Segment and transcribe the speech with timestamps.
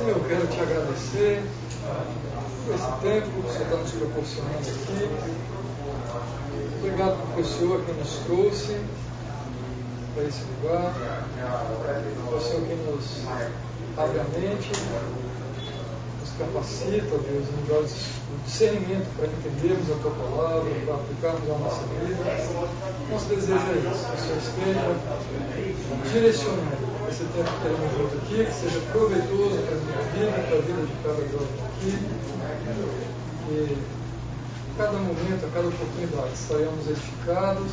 [0.00, 1.42] Eu quero te agradecer
[2.64, 5.10] por esse tempo que Senhor está nos proporcionando aqui.
[6.78, 8.80] Obrigado por Senhor que nos trouxe
[10.14, 10.94] para esse lugar.
[12.30, 13.26] Por Senhor que nos
[13.96, 14.70] abre a mente,
[16.38, 21.82] capacita, Deus, nos dá o discernimento para entendermos a tua palavra, para aplicarmos a nossa
[21.98, 22.14] vida.
[23.10, 24.86] Nosso desejo é isso, que o Senhor esteja
[26.12, 30.56] direcionando esse tempo que teremos junto aqui, que seja proveitoso para a minha vida, para
[30.56, 31.92] a vida de cada jovem aqui.
[33.50, 33.78] E
[34.76, 37.72] cada momento, a cada oportunidade, estaremos edificados,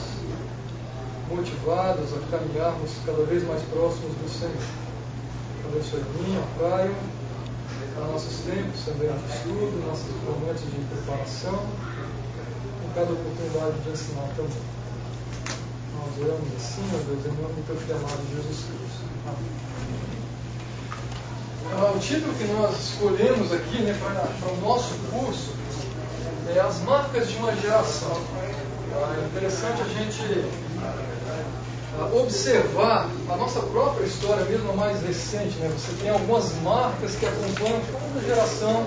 [1.29, 4.55] motivados a caminharmos cada vez mais próximos do Senhor.
[5.69, 6.95] Abençoe a mim, a Caio,
[7.97, 11.63] a nossos tempos também de estudo, nossos momentos de preparação,
[12.83, 14.75] em cada oportunidade de ensinar também.
[15.95, 19.05] Nós oramos assim, ó Deus, em nome do teu amado Jesus Cristo.
[21.71, 25.51] Ah, o título que nós escolhemos aqui né, para o nosso curso
[26.53, 28.21] é As Marcas de uma Geração.
[28.93, 30.21] Ah, é interessante a gente
[32.13, 35.57] observar a nossa própria história, mesmo a mais recente.
[35.57, 35.71] Né?
[35.77, 38.85] Você tem algumas marcas que acompanham toda geração,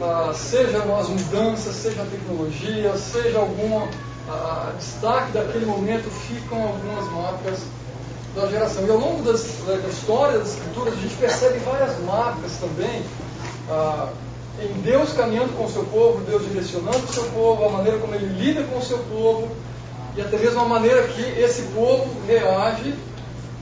[0.00, 3.86] ah, seja as mudanças, seja a tecnologia, seja algum
[4.28, 7.60] ah, destaque daquele momento, ficam algumas marcas
[8.34, 8.86] da geração.
[8.86, 13.02] E ao longo das, da história das escrituras, a gente percebe várias marcas também
[13.70, 14.08] ah,
[14.60, 18.14] em Deus caminhando com o seu povo, Deus direcionando o seu povo, a maneira como
[18.14, 19.48] ele lida com o seu povo
[20.16, 22.94] e até mesmo a maneira que esse povo reage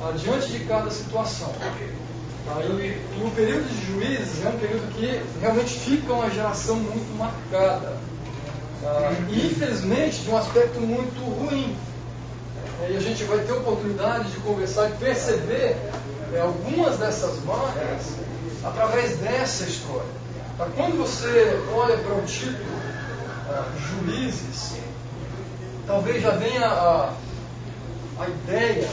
[0.02, 1.52] ah, diante de cada situação.
[1.60, 6.76] Ah, e, e, o período de juízes é um período que realmente fica uma geração
[6.76, 7.96] muito marcada.
[8.82, 11.76] Ah, e infelizmente de um aspecto muito ruim
[12.88, 15.76] e a gente vai ter oportunidade de conversar e perceber
[16.32, 18.14] é, algumas dessas marcas
[18.64, 20.08] através dessa história.
[20.56, 20.66] Tá?
[20.74, 22.56] Quando você olha para o título
[23.48, 24.78] uh, Juízes,
[25.90, 27.12] talvez já venha a,
[28.20, 28.88] a ideia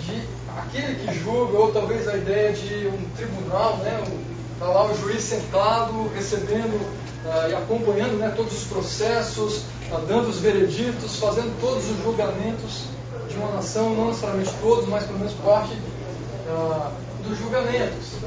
[0.00, 0.22] de
[0.58, 4.04] aquele que julga, ou talvez a ideia de um tribunal, né?
[4.52, 10.28] Está lá o juiz sentado, recebendo uh, e acompanhando né, todos os processos, uh, dando
[10.28, 12.84] os vereditos, fazendo todos os julgamentos
[13.30, 16.92] de uma nação, não necessariamente todos, mas pelo menos parte uh,
[17.26, 18.18] dos julgamentos.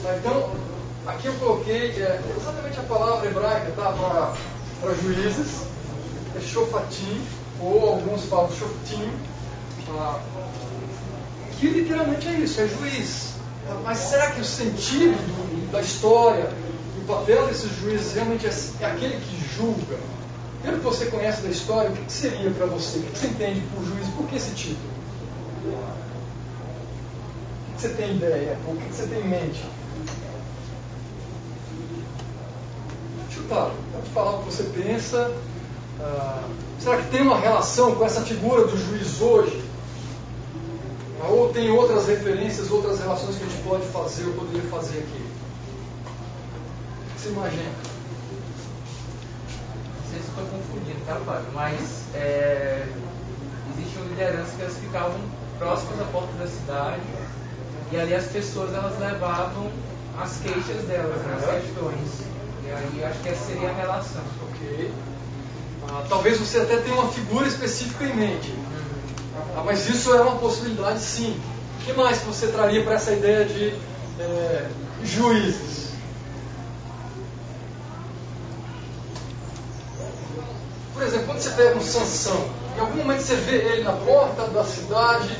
[0.00, 0.16] Tá?
[0.16, 0.50] Então,
[1.08, 4.32] aqui eu coloquei é, exatamente a palavra hebraica tá, para,
[4.80, 5.73] para juízes,
[6.36, 7.20] é shofatim,
[7.60, 9.10] ou alguns falam shoftim,
[11.58, 13.34] que literalmente é isso, é juiz.
[13.82, 15.16] Mas será que o sentido
[15.70, 16.50] da história,
[16.98, 18.50] o papel desses juízes realmente é,
[18.80, 19.98] é aquele que julga?
[20.62, 22.98] Pelo que você conhece da história, o que seria para você?
[22.98, 24.08] O que você entende por juiz?
[24.08, 24.94] Por que esse título?
[27.68, 28.58] O que você tem ideia?
[28.66, 29.64] O que você tem em mente?
[33.30, 35.34] Chutar, pode falar o que você pensa.
[36.04, 36.42] Ah,
[36.78, 39.64] será que tem uma relação com essa figura do juiz hoje?
[41.26, 45.24] Ou tem outras referências, outras relações que a gente pode fazer, ou poderia fazer aqui?
[46.04, 47.72] O que você imagina?
[50.02, 51.46] Não sei se estou confundindo, tá, Fábio?
[51.54, 52.86] Mas é,
[53.72, 55.18] existiam lideranças que elas ficavam
[55.58, 57.00] próximas à porta da cidade
[57.90, 59.70] e ali as pessoas elas levavam
[60.20, 62.34] as queixas delas, né, as questões.
[62.66, 64.22] E aí acho que essa seria a relação.
[64.42, 64.92] Ok.
[65.96, 68.52] Ah, talvez você até tenha uma figura específica em mente.
[69.56, 71.40] Ah, mas isso é uma possibilidade sim.
[71.80, 73.72] O que mais você traria para essa ideia de
[74.18, 74.66] é,
[75.04, 75.90] juízes?
[80.92, 82.44] Por exemplo, quando você pega um Sansão,
[82.76, 85.38] em algum momento você vê ele na porta da cidade,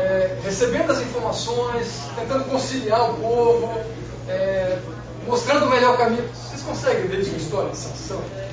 [0.00, 1.86] é, recebendo as informações,
[2.18, 3.80] tentando conciliar o povo,
[4.28, 4.80] é,
[5.28, 6.28] mostrando o melhor caminho.
[6.34, 8.51] Vocês conseguem ver isso na história de Sansão?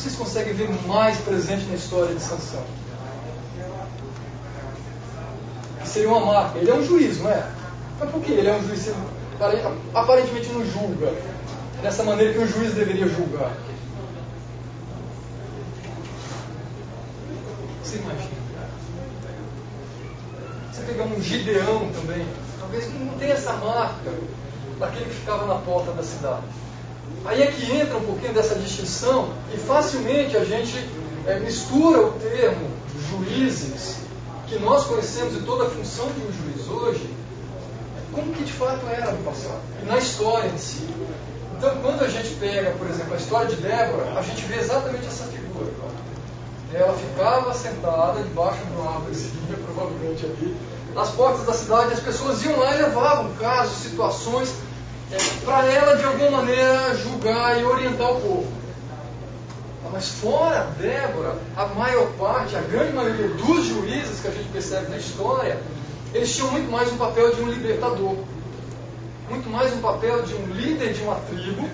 [0.00, 2.64] Vocês conseguem ver mais presente na história de Sansão?
[5.84, 6.58] seria uma marca.
[6.58, 7.46] Ele é um juiz, não é?
[7.98, 8.90] Mas por que ele é um juiz?
[9.92, 11.12] Aparentemente não julga
[11.82, 13.52] dessa maneira que um juiz deveria julgar.
[17.84, 18.40] Você imagina?
[20.72, 22.26] Você pegar um Gideão também,
[22.58, 24.14] talvez não tenha essa marca
[24.78, 26.46] daquele que ficava na porta da cidade.
[27.24, 30.88] Aí é que entra um pouquinho dessa distinção e facilmente a gente
[31.26, 32.68] é, mistura o termo
[33.10, 33.96] juízes
[34.46, 37.14] que nós conhecemos e toda a função de um juiz hoje,
[38.12, 40.88] como que de fato era no passado, e na história em si.
[41.56, 45.06] Então, quando a gente pega, por exemplo, a história de Débora, a gente vê exatamente
[45.06, 45.70] essa figura.
[46.72, 49.14] Ela ficava sentada debaixo de uma árvore,
[49.66, 50.56] provavelmente ali,
[50.96, 54.52] as portas da cidade, as pessoas iam lá e levavam casos, situações,
[55.44, 58.52] para ela de alguma maneira julgar e orientar o povo.
[59.84, 64.48] Ah, mas fora Débora, a maior parte, a grande maioria dos juízes que a gente
[64.50, 65.60] percebe na história,
[66.14, 68.16] eles tinham muito mais um papel de um libertador,
[69.28, 71.68] muito mais um papel de um líder de uma tribo,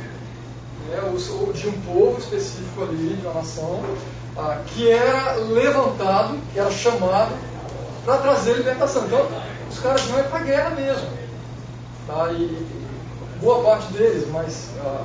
[0.88, 3.82] né, ou de um povo específico ali, de uma nação,
[4.38, 7.34] ah, que era levantado, que era chamado
[8.04, 9.04] para trazer libertação.
[9.06, 9.26] Então,
[9.70, 11.08] os caras não é para guerra mesmo.
[12.06, 12.30] Tá?
[12.32, 12.86] E
[13.40, 15.04] boa parte deles, mas ah,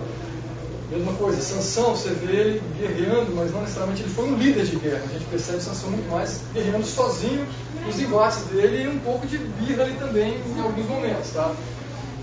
[0.92, 4.76] mesma coisa, Sansão, você vê ele guerreando, mas não necessariamente ele foi um líder de
[4.76, 5.04] guerra.
[5.10, 7.48] A gente percebe Sansão muito mais guerreando sozinho
[7.86, 11.32] nos embates dele e um pouco de birra ali também em alguns momentos.
[11.32, 11.54] Tá?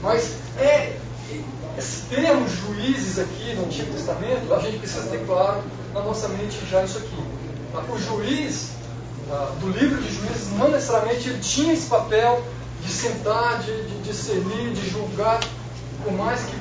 [0.02, 0.96] Mas é
[2.10, 5.62] termo juízes aqui no Antigo Testamento, a gente precisa ter claro
[5.94, 7.22] na nossa mente já isso aqui.
[7.72, 7.82] Tá?
[7.92, 8.70] O juiz
[9.30, 12.42] ah, do livro de juízes não necessariamente ele tinha esse papel
[12.82, 15.40] de sentar, de, de discernir, de julgar,
[16.08, 16.56] por mais que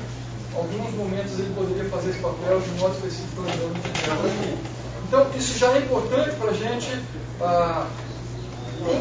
[0.54, 4.58] alguns momentos ele poderia fazer esse papel de modo específico aqui.
[5.06, 7.02] Então isso já é importante para a gente
[7.40, 7.86] ah,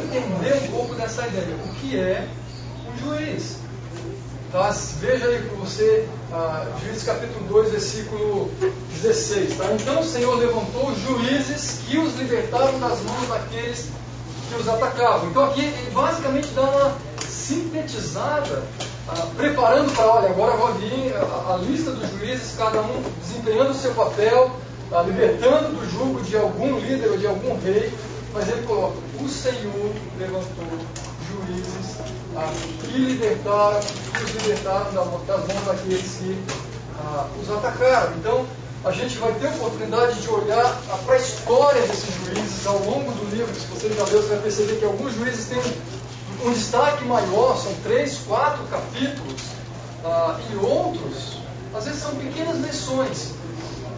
[0.10, 1.54] entender um pouco dessa ideia.
[1.66, 2.30] O que é
[2.88, 3.58] um juiz?
[4.54, 4.74] Tá?
[5.02, 8.50] Veja aí com você, ah, Juízes capítulo 2, versículo
[9.02, 9.58] 16.
[9.58, 9.66] Tá?
[9.74, 13.90] Então o Senhor levantou juízes que os libertaram das mãos daqueles
[14.48, 15.30] que os atacavam.
[15.30, 16.98] Então aqui ele basicamente dá uma
[17.28, 18.64] sintetizada,
[19.09, 23.71] ah, preparando para, olha, agora vai vir a, a, lista dos juízes, cada um desempenhando
[23.71, 24.51] o seu papel,
[24.92, 27.94] ah, libertando do jugo de algum líder ou de algum rei,
[28.33, 30.65] mas ele coloca, o Senhor levantou
[31.30, 31.98] juízes
[32.94, 34.92] e libertaram, os libertaram
[35.25, 36.44] das mãos daqueles que
[37.00, 38.13] ah, os atacaram.
[38.18, 38.45] Então,
[38.83, 43.12] a gente vai ter a oportunidade de olhar para a história desses juízes ao longo
[43.12, 43.53] do livro.
[43.56, 45.62] Se você já leu, você vai perceber que alguns juízes têm
[46.48, 49.42] um, destaque maior, são três, quatro capítulos,
[50.04, 51.38] ah, e outros,
[51.76, 53.34] às vezes, são pequenas lições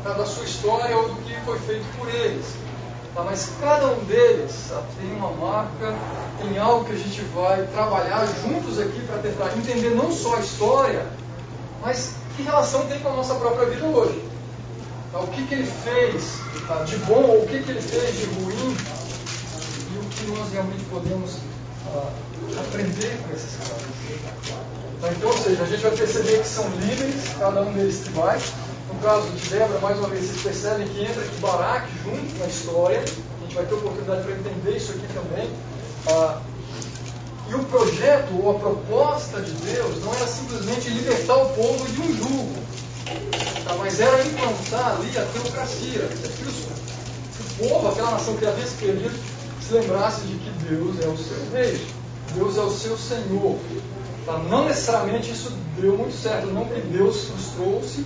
[0.03, 2.45] tá, da sua história ou do que foi feito por eles.
[3.13, 5.95] Tá, mas cada um deles tá, tem uma marca,
[6.41, 10.39] tem algo que a gente vai trabalhar juntos aqui para tentar entender não só a
[10.39, 11.05] história,
[11.81, 14.23] mas que relação tem com a nossa própria vida hoje.
[15.11, 18.17] Tá, o que, que ele fez tá, de bom ou o que, que ele fez
[18.17, 18.77] de ruim
[19.91, 21.37] e o que nós realmente podemos
[21.87, 22.11] ah,
[22.57, 23.89] aprender com esses caras.
[25.01, 28.09] Tá, então, ou seja, a gente vai perceber que são líderes, cada um deles que
[28.09, 28.39] vai.
[28.93, 32.45] No caso de Débora, mais uma vez, vocês percebem que entra aqui Baraque junto na
[32.47, 32.99] história.
[32.99, 35.49] A gente vai ter oportunidade para entender isso aqui também.
[36.07, 36.41] Ah,
[37.49, 42.01] e o projeto ou a proposta de Deus não era simplesmente libertar o povo de
[42.01, 42.55] um jugo,
[43.65, 43.75] tá?
[43.79, 46.09] mas era implantar ali a teocracia.
[46.09, 49.17] Que o povo, aquela nação que havia escolhido,
[49.61, 51.87] se lembrasse de que Deus é o seu rei,
[52.33, 53.57] Deus é o seu Senhor.
[54.25, 54.37] Tá?
[54.49, 58.05] Não necessariamente isso deu muito certo, não que Deus os trouxe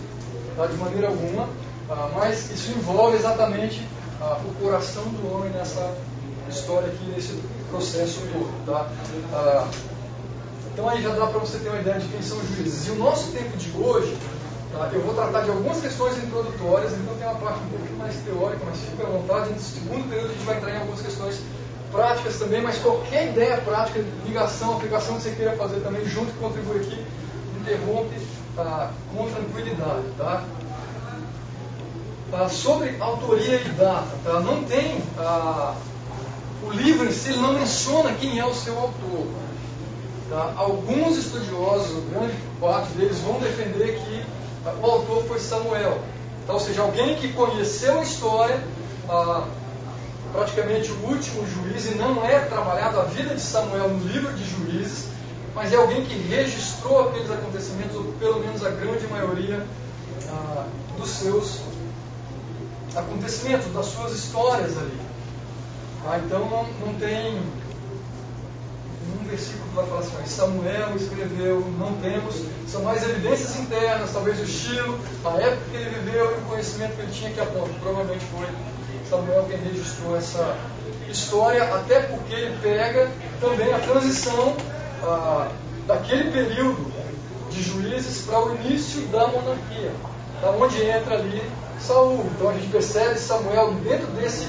[0.56, 0.66] tá?
[0.68, 1.50] de maneira alguma,
[1.88, 2.10] tá?
[2.16, 3.86] mas isso envolve exatamente
[4.22, 5.96] ah, o coração do homem nessa
[6.50, 8.66] história aqui, nesse processo todo.
[8.66, 8.90] Tá?
[9.34, 9.68] Ah,
[10.72, 12.88] então aí já dá para você ter uma ideia de quem são os juízes.
[12.88, 14.18] E o nosso tempo de hoje,
[14.72, 14.90] tá?
[14.94, 18.62] eu vou tratar de algumas questões introdutórias, então tem uma parte um pouquinho mais teórica,
[18.66, 19.50] mas fica à vontade.
[19.50, 21.42] No segundo período a gente vai entrar em algumas questões
[21.94, 26.82] práticas também, mas qualquer ideia prática, ligação, aplicação que você queira fazer também, junto, contribui
[26.82, 27.06] aqui,
[27.62, 28.16] interrompe
[28.56, 30.04] tá, com tranquilidade.
[30.18, 30.44] Tá?
[32.32, 34.40] Tá, sobre autoria e data, tá?
[34.40, 35.02] não tem.
[35.20, 35.76] Ah,
[36.64, 39.28] o livro em si não menciona quem é o seu autor.
[40.30, 40.54] Tá?
[40.56, 44.26] Alguns estudiosos, grande parte deles, vão defender que
[44.66, 46.00] ah, o autor foi Samuel.
[46.48, 46.54] Tá?
[46.54, 48.64] Ou seja, alguém que conheceu a história,
[49.08, 49.44] ah,
[50.34, 54.44] praticamente o último juiz, e não é trabalhado a vida de Samuel no livro de
[54.44, 55.06] juízes,
[55.54, 59.64] mas é alguém que registrou aqueles acontecimentos, ou pelo menos a grande maioria
[60.30, 60.66] ah,
[60.98, 61.60] dos seus
[62.96, 65.00] acontecimentos, das suas histórias ali.
[66.08, 67.40] Ah, então não, não tem
[69.22, 72.36] um versículo que vai falar assim, Samuel escreveu, não temos,
[72.68, 76.96] são mais evidências internas, talvez o estilo, a época que ele viveu e o conhecimento
[76.96, 77.70] que ele tinha que aponta.
[77.80, 78.48] Provavelmente foi
[79.14, 80.58] Samuel quem registrou essa
[81.08, 84.56] história, até porque ele pega também a transição
[85.04, 85.50] ah,
[85.86, 86.92] daquele período
[87.52, 89.92] de juízes para o início da monarquia,
[90.42, 91.44] da onde entra ali
[91.80, 92.26] Saul.
[92.36, 94.48] Então a gente percebe Samuel dentro desse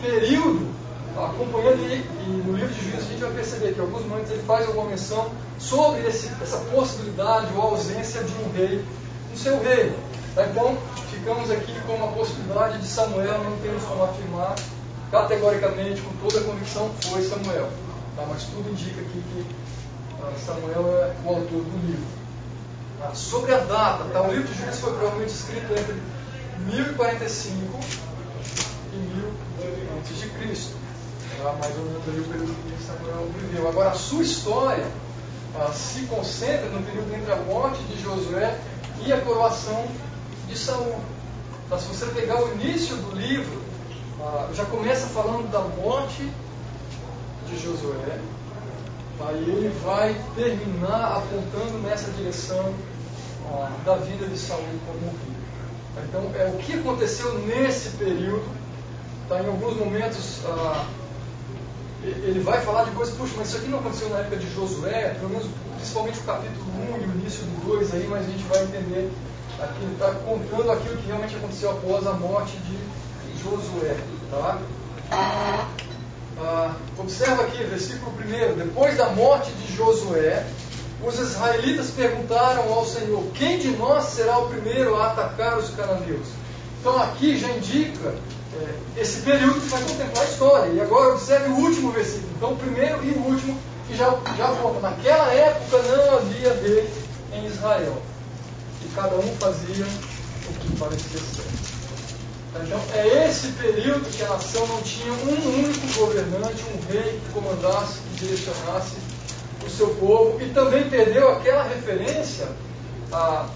[0.00, 0.68] período,
[1.16, 4.30] acompanhando e, e no livro de juízes a gente vai perceber que em alguns momentos
[4.30, 5.28] ele faz alguma menção
[5.58, 8.84] sobre esse, essa possibilidade ou ausência de um rei
[9.32, 9.96] no seu reino.
[10.36, 10.46] Tá?
[10.46, 10.76] Então
[11.24, 14.54] ficamos aqui com uma possibilidade de Samuel, não temos como afirmar
[15.10, 17.70] categoricamente, com toda a convicção, foi Samuel.
[18.14, 18.26] Tá?
[18.28, 19.46] Mas tudo indica aqui que
[20.22, 22.04] ah, Samuel é o autor do livro.
[23.02, 24.20] Ah, sobre a data, tá?
[24.20, 25.94] o livro de Juízes foi provavelmente escrito entre
[26.74, 27.80] 1045
[28.92, 29.32] e 1000
[29.96, 30.76] antes de Cristo.
[31.42, 31.52] Tá?
[31.52, 33.66] Mais ou menos aí o período que Samuel viveu.
[33.66, 34.86] Agora, a sua história
[35.56, 38.58] ah, se concentra no período entre a morte de Josué
[39.06, 39.86] e a coroação
[40.46, 41.13] de Saul.
[41.74, 43.60] Então, se você pegar o início do livro,
[44.20, 46.22] ah, já começa falando da morte
[47.48, 48.20] de Josué,
[49.18, 52.72] aí ele vai terminar apontando nessa direção
[53.50, 56.04] ah, da vida de Saul como rei.
[56.08, 58.44] Então, é o que aconteceu nesse período.
[59.28, 60.86] Tá, em alguns momentos, ah,
[62.04, 65.16] ele vai falar de coisas, puxa, mas isso aqui não aconteceu na época de Josué,
[65.18, 68.44] pelo menos, principalmente o capítulo 1 e o início do 2 aí, mas a gente
[68.44, 69.10] vai entender
[69.80, 73.96] ele está contando aquilo que realmente aconteceu após a morte de Josué.
[74.30, 74.58] Tá?
[76.40, 78.56] Ah, observa aqui, versículo 1.
[78.58, 80.44] Depois da morte de Josué,
[81.02, 86.26] os israelitas perguntaram ao Senhor: Quem de nós será o primeiro a atacar os cananeus?
[86.80, 88.14] Então aqui já indica
[88.60, 90.72] é, esse período que vai contemplar a história.
[90.72, 92.32] E agora observe o último versículo.
[92.36, 94.80] Então o primeiro e o último que já, já conta.
[94.80, 96.90] Naquela época não havia rei
[97.32, 98.02] em Israel.
[98.84, 99.86] E cada um fazia
[100.48, 101.74] o que parecia certo.
[102.62, 107.32] Então, é esse período que a nação não tinha um único governante, um rei que
[107.32, 108.96] comandasse, que direcionasse
[109.66, 112.46] o seu povo, e também perdeu aquela referência
[113.10, 113.48] a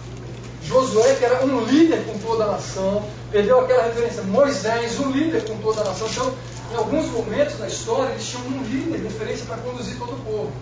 [0.64, 5.44] Josué, que era um líder com toda a nação, perdeu aquela referência Moisés, um líder
[5.44, 6.08] com toda a nação.
[6.08, 6.35] Então,
[6.73, 10.52] em alguns momentos da história, eles tinham um líder, referência para conduzir todo o povo.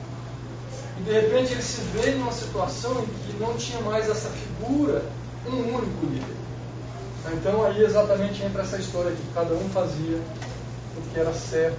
[0.99, 5.05] E de repente ele se vê numa situação em que não tinha mais essa figura,
[5.47, 6.37] um único líder.
[7.33, 10.21] Então aí exatamente entra essa história que cada um fazia
[10.97, 11.79] o que era certo,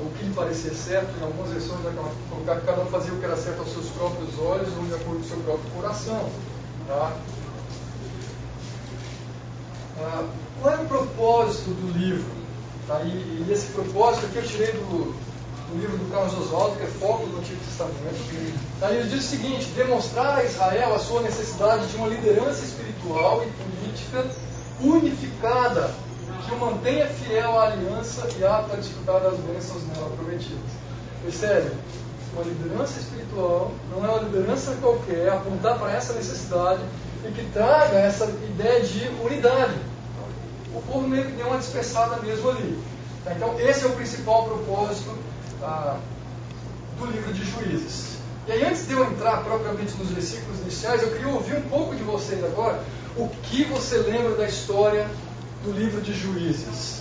[0.00, 1.92] o que lhe parecia certo, em algumas versões vai
[2.30, 5.18] colocar cada um fazia o que era certo aos seus próprios olhos ou de acordo
[5.18, 6.30] com o seu próprio coração.
[6.86, 7.16] Tá?
[10.00, 10.28] Ah,
[10.60, 12.30] qual é o propósito do livro?
[12.86, 13.00] Tá?
[13.02, 15.14] E, e, esse propósito aqui eu tirei do,
[15.68, 18.78] do livro do Carlos Oswaldo, que é Foco do Antigo Testamento.
[18.80, 18.90] Tá?
[18.90, 23.50] Ele diz o seguinte: demonstrar a Israel a sua necessidade de uma liderança espiritual e
[23.50, 24.26] política
[24.80, 25.90] unificada,
[26.44, 30.70] que o mantenha fiel à aliança e apto a desfrutar das bênçãos nela prometidas.
[31.22, 31.72] Percebe?
[32.32, 36.80] Uma liderança espiritual não é uma liderança qualquer, apontar para essa necessidade
[37.26, 39.74] e que traga essa ideia de unidade.
[40.74, 42.78] O povo meio que deu uma dispersada mesmo ali.
[43.26, 45.10] Então, esse é o principal propósito
[46.98, 48.18] do livro de Juízes.
[48.46, 51.94] E aí, antes de eu entrar propriamente nos versículos iniciais, eu queria ouvir um pouco
[51.94, 52.82] de vocês agora
[53.18, 55.08] o que você lembra da história
[55.64, 57.00] do livro de Juízes?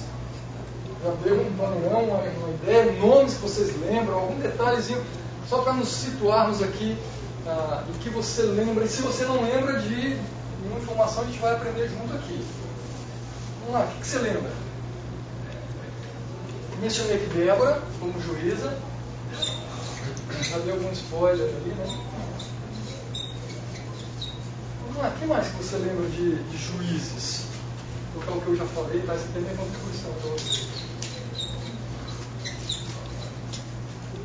[1.04, 5.02] Já deu um panorama, uma ideia, nomes que vocês lembram, algum detalhezinho,
[5.48, 6.98] só para nos situarmos aqui
[7.46, 8.84] ah, do que você lembra.
[8.84, 10.20] E se você não lembra de
[10.62, 12.44] nenhuma informação, a gente vai aprender junto aqui.
[13.60, 14.67] Vamos lá, o que, que você lembra?
[16.80, 18.78] Mencionei aqui Débora como juíza.
[20.42, 21.86] Já deu algum spoiler ali, né?
[25.00, 27.46] Ah, o que mais que você lembra de, de juízes?
[28.14, 30.68] Vou colocar o que eu já falei, mas tem minha contribuição para você.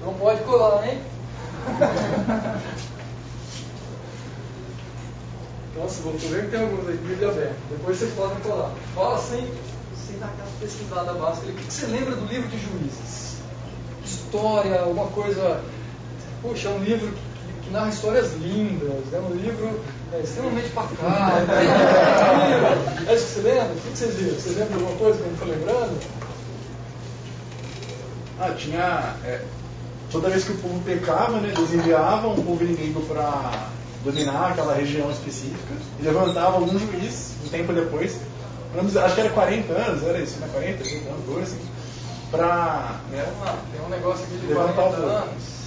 [0.03, 1.03] Não pode colar, hein?
[5.77, 7.57] Nossa, vou ver que tem alguns aí, Bíblia aberta.
[7.71, 8.73] Depois vocês podem colar.
[8.95, 9.51] Fala sem,
[10.13, 11.49] sem dar aquela pesquisada básica.
[11.49, 13.37] O que você lembra do livro de juízes?
[14.05, 15.63] História, alguma coisa.
[16.43, 19.13] Puxa, é um livro que, que, narra histórias lindas.
[19.13, 19.81] É um livro
[20.13, 20.97] é extremamente pacato.
[23.09, 23.73] é isso que você lembra?
[23.73, 24.35] O que vocês viram?
[24.35, 26.01] Você lembra de alguma coisa que eu não estou lembrando?
[28.41, 29.17] Ah, tinha.
[29.25, 29.41] É,
[30.11, 33.69] toda vez que o povo pecava, né, eles enviavam um povo inimigo para
[34.05, 38.19] dominar aquela região específica e levantavam algum juiz um tempo depois.
[38.75, 40.49] Acho que era 40 anos, era isso, né?
[40.53, 41.69] 40, 30 anos, coisa assim.
[42.31, 43.01] Pra.
[43.11, 43.25] Né,
[43.71, 45.63] tem um negócio aqui de 40 anos.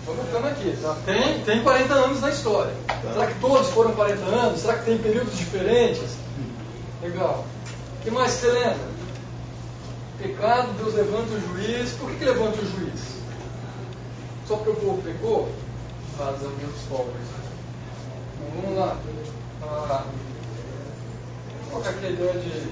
[0.00, 0.96] Estou notando aqui, tá?
[1.04, 2.72] tem, tem 40 anos na história.
[2.86, 3.12] Tá.
[3.12, 4.60] Será que todos foram 40 anos?
[4.60, 6.16] Será que tem períodos diferentes?
[7.02, 7.44] Legal.
[8.00, 8.96] O que mais você lembra?
[10.18, 11.92] Pecado, Deus levanta o juiz.
[11.92, 13.16] Por que, que levanta o juiz?
[14.46, 15.48] Só porque o povo pecou?
[16.16, 17.26] De os pobres.
[18.34, 18.96] Então, vamos lá.
[19.62, 20.04] Ah,
[21.80, 22.68] qual é a ideia de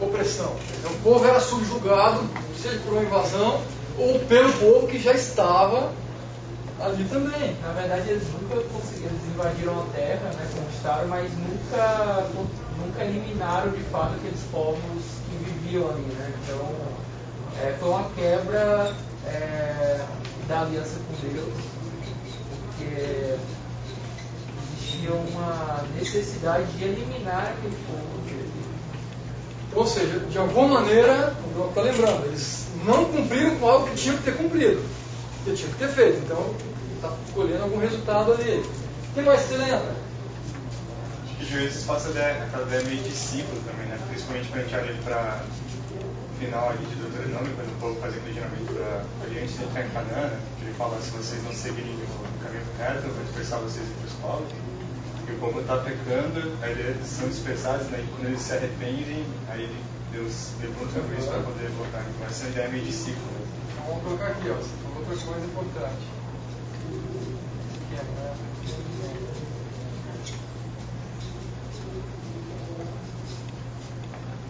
[0.00, 0.56] opressão.
[0.78, 2.20] Então, o povo era subjugado,
[2.60, 3.60] seja por uma invasão
[3.98, 5.92] ou pelo povo que já estava
[6.80, 7.56] ali também.
[7.62, 12.26] Na verdade, eles nunca conseguiram, eles invadiram a terra, né, conquistaram, mas nunca
[12.78, 16.32] nunca eliminaram de fato aqueles povos que viviam ali, né?
[16.42, 16.58] Então
[17.62, 18.94] é, foi uma quebra
[19.26, 20.00] é,
[20.48, 21.52] da aliança com Deus,
[22.78, 23.36] porque
[24.90, 28.20] existia uma necessidade de eliminar aquele povo.
[29.72, 31.32] Ou seja, de alguma maneira,
[31.68, 34.82] está lembrando, eles não cumpriram com algo que tinham que ter cumprido,
[35.44, 36.18] que tinham que ter feito.
[36.24, 36.54] Então,
[36.96, 38.58] está colhendo algum resultado ali.
[38.58, 39.94] O que mais você lembra?
[41.24, 43.98] Acho que juízes passa aquela ideia meio de ciclo também, né?
[44.08, 45.44] Principalmente quando a gente olha para
[46.00, 49.86] o final ali de Deuteronômio, quando o povo faz aquele juramento para antes de entrar
[49.86, 50.40] em Canaã, né?
[50.58, 54.06] que ele fala, se vocês não seguirem o caminho reto, eu vou dispersar vocês entre
[54.06, 54.48] os povos.
[55.30, 58.02] E o povo está pecando, aí eles são dispersados, né?
[58.02, 59.70] e quando eles se arrependem, aí
[60.10, 62.04] Deus levanta o juiz para poder voltar.
[62.10, 63.22] Então essa ideia é meio de ciclo.
[63.70, 64.54] Então vamos colocar aqui, ó,
[64.98, 66.20] outra coisa importante.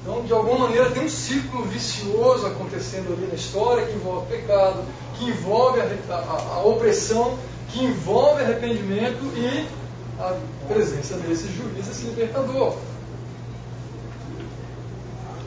[0.03, 4.83] Então, de alguma maneira, tem um ciclo vicioso acontecendo ali na história que envolve pecado,
[5.19, 9.69] que envolve a, a, a opressão, que envolve arrependimento e
[10.21, 12.77] a presença desse juiz, esse libertador.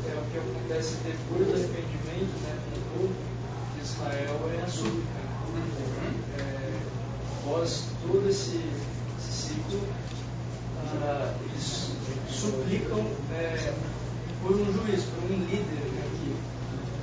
[0.06, 3.14] É o que acontece depois do arrependimento né, no povo
[3.76, 5.24] de Israel é a súplica.
[6.40, 6.80] É,
[7.40, 8.60] após todo esse,
[9.20, 9.80] esse ciclo,
[11.04, 11.92] ah, eles
[12.28, 13.74] suplicam é,
[14.42, 16.36] por um juiz, por um líder né, que,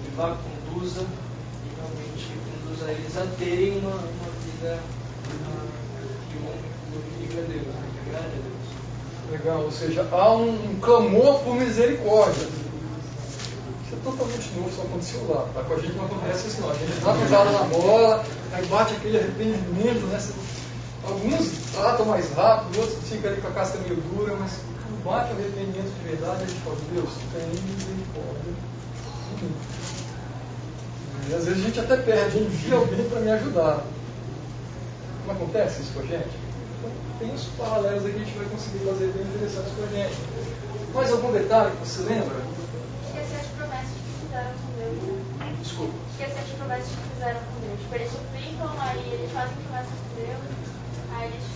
[0.04, 4.80] que vá, conduza e realmente conduza eles a terem uma, uma vida
[5.30, 5.69] uma, que
[7.38, 7.74] a Deus, né,
[8.06, 8.60] agrada a Deus.
[9.30, 12.48] Legal, ou seja, há um, um clamor por misericórdia.
[13.84, 15.46] Isso é totalmente novo, só aconteceu lá.
[15.54, 15.62] Tá?
[15.62, 16.70] Com a gente não acontece isso não.
[16.70, 20.20] A gente dá pisada na bola, aí bate aquele arrependimento, né?
[21.04, 24.60] Alguns tratam mais rápido, outros ficam ali com a casca meio dura, mas
[25.04, 28.52] bate o arrependimento de verdade, a gente fala, Deus, tem misericórdia.
[31.28, 33.84] E às vezes a gente até perde, envia alguém para me ajudar.
[35.30, 36.26] Não acontece isso com a gente?
[36.26, 39.90] Então, tem uns paralelos aqui que a gente vai conseguir fazer bem interessantes com a
[39.94, 40.18] gente.
[40.92, 42.34] Mais algum detalhe que você lembra?
[43.06, 44.98] Esquecer as promessas que fizeram com Deus.
[45.38, 45.54] Né?
[45.62, 45.94] Desculpa.
[46.10, 47.78] Esquecer as promessas que fizeram com Deus.
[47.78, 50.42] Tipo, eles suplicam, aí eles fazem promessas com Deus,
[51.14, 51.46] aí eles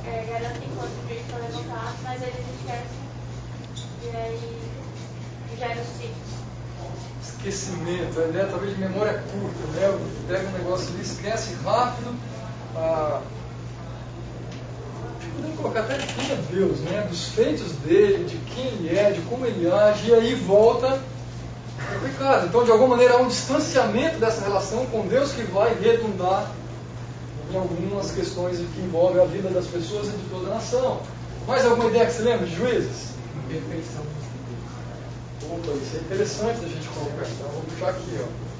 [0.00, 3.00] é, garantem quanto o juiz foi levantado, mas eles esquecem
[4.00, 4.40] e aí
[5.60, 6.40] gera o ciclo.
[7.20, 9.92] Esquecimento, a ideia talvez de memória curta, né?
[10.26, 12.29] Pega um negócio ali, esquece rápido.
[12.76, 13.20] Ah,
[15.36, 17.06] podemos colocar até quem é Deus, né?
[17.08, 22.00] Dos feitos dele, de quem ele é, de como ele age, e aí volta ao
[22.02, 22.46] pecado.
[22.46, 26.50] Então, de alguma maneira, há um distanciamento dessa relação com Deus que vai redundar
[27.52, 31.00] em algumas questões que envolvem a vida das pessoas e de toda a nação.
[31.46, 33.10] Mais alguma ideia que você lembra de juízes?
[33.46, 34.04] Imperfeição.
[35.50, 37.26] Opa, isso é interessante da gente colocar.
[37.26, 38.50] Então, vou puxar aqui, ó.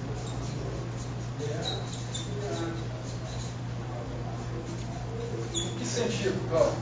[5.81, 6.73] Que sentido, Carl?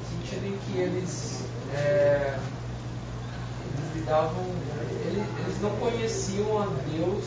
[0.00, 1.42] No sentido em que eles,
[1.74, 2.38] é,
[3.94, 4.08] eles
[5.04, 7.24] eles, eles não conheciam a Deus,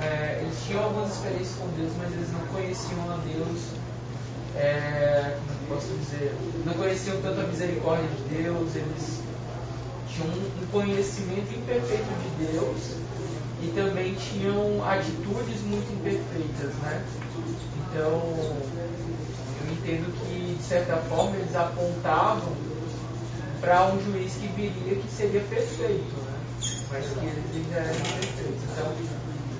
[0.00, 3.60] é, eles tinham algumas experiências com Deus, mas eles não conheciam a Deus,
[4.54, 6.32] é, como posso dizer,
[6.64, 9.20] não conheciam tanto a misericórdia de Deus, eles
[10.08, 13.02] tinham um conhecimento imperfeito de Deus
[13.62, 17.02] e também tinham atitudes muito imperfeitas, né?
[17.92, 18.22] Então,
[19.60, 22.54] eu entendo que, de certa forma, eles apontavam
[23.60, 26.40] para um juiz que viria que seria perfeito, né?
[26.90, 28.62] mas que eles ainda eram imperfeitos.
[28.72, 28.92] Então,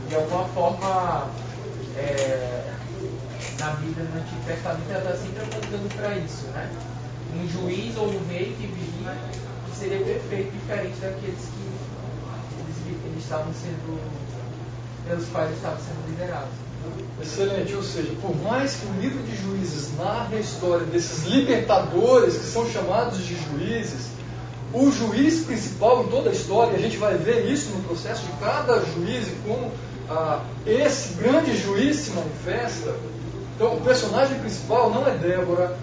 [0.08, 1.30] de alguma forma,
[1.94, 2.72] é,
[3.58, 6.70] na vida no Antigo Testamento, ela está sempre apontando para isso, né?
[7.36, 9.14] Um juiz ou um rei que viria
[9.66, 11.68] que seria perfeito, diferente daqueles que
[12.60, 14.00] eles, eles estavam sendo,
[15.06, 16.71] pelos quais eles estavam sendo liderados.
[17.22, 22.36] Excelente, ou seja, por mais que o livro de juízes narre a história desses libertadores
[22.36, 24.08] que são chamados de juízes,
[24.72, 28.32] o juiz principal em toda a história, a gente vai ver isso no processo de
[28.40, 29.70] cada juiz e como
[30.10, 32.94] ah, esse grande juiz se manifesta.
[33.54, 35.76] Então, o personagem principal não é Débora,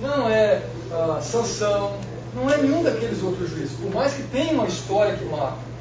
[0.00, 1.96] não é ah, Sansão,
[2.34, 5.71] não é nenhum daqueles outros juízes, por mais que tenha uma história que marca.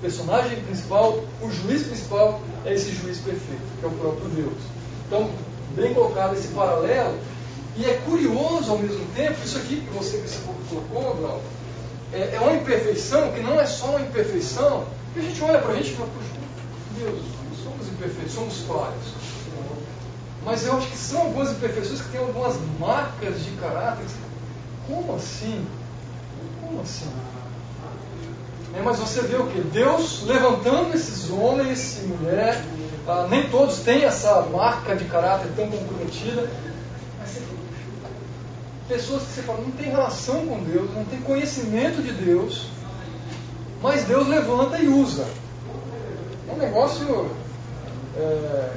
[0.00, 4.62] Personagem principal, o juiz principal, é esse juiz perfeito, que é o próprio Deus.
[5.06, 5.30] Então,
[5.76, 7.18] bem colocado esse paralelo,
[7.76, 11.42] e é curioso ao mesmo tempo, isso aqui que você, que colocou, Glauco,
[12.12, 15.72] é, é uma imperfeição que não é só uma imperfeição, que a gente olha para
[15.72, 16.30] a gente e fala, puxa,
[16.98, 17.22] Deus,
[17.62, 19.14] somos imperfeitos, somos falhos.
[20.44, 24.06] Mas eu acho que são algumas imperfeições que têm algumas marcas de caráter.
[24.86, 25.66] Como assim?
[26.60, 27.10] Como assim?
[28.74, 29.60] É, mas você vê o que?
[29.60, 32.62] Deus levantando esses homens e mulher,
[33.06, 36.48] ah, nem todos têm essa marca de caráter tão comprometida,
[37.18, 37.42] mas você,
[38.88, 42.66] pessoas que você fala, não tem relação com Deus, não tem conhecimento de Deus,
[43.82, 45.26] mas Deus levanta e usa.
[46.48, 47.30] É um negócio
[48.16, 48.70] é,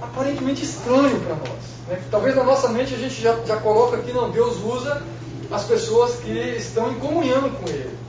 [0.00, 1.74] aparentemente estranho para nós.
[1.88, 2.00] Né?
[2.10, 5.02] Talvez na nossa mente a gente já, já coloca aqui, não, Deus usa
[5.50, 8.03] as pessoas que estão em comunhão com Ele.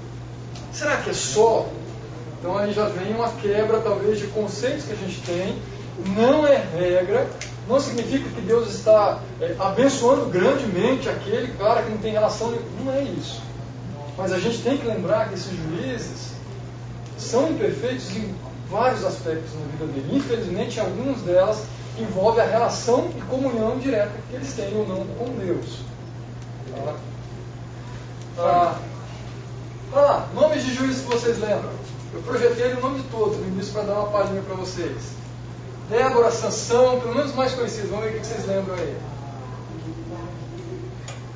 [0.76, 1.70] Será que é só?
[2.38, 5.58] Então aí já vem uma quebra, talvez, de conceitos que a gente tem.
[6.14, 7.30] Não é regra,
[7.66, 12.54] não significa que Deus está é, abençoando grandemente aquele cara que não tem relação.
[12.84, 13.42] Não é isso.
[14.18, 16.34] Mas a gente tem que lembrar que esses juízes
[17.18, 18.36] são imperfeitos em
[18.70, 20.18] vários aspectos na vida dele.
[20.18, 21.64] Infelizmente, algumas delas
[21.98, 25.80] envolvem a relação e comunhão direta que eles têm ou não com Deus.
[26.76, 26.96] Tá?
[28.38, 28.80] Ah,
[30.00, 31.72] ah, nomes de juízes que vocês lembram.
[32.14, 35.16] Eu projetei o nome de todos no início para dar uma palhinha para vocês.
[35.90, 37.90] Débora, Sansão, pelo menos mais conhecidos.
[37.90, 38.98] Vamos ver o que vocês lembram aí.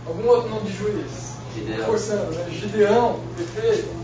[0.07, 1.33] Algum outro nome de juiz?
[1.53, 1.85] Gideão.
[1.85, 2.47] Forçando, né?
[2.49, 3.99] Gideão, perfeito.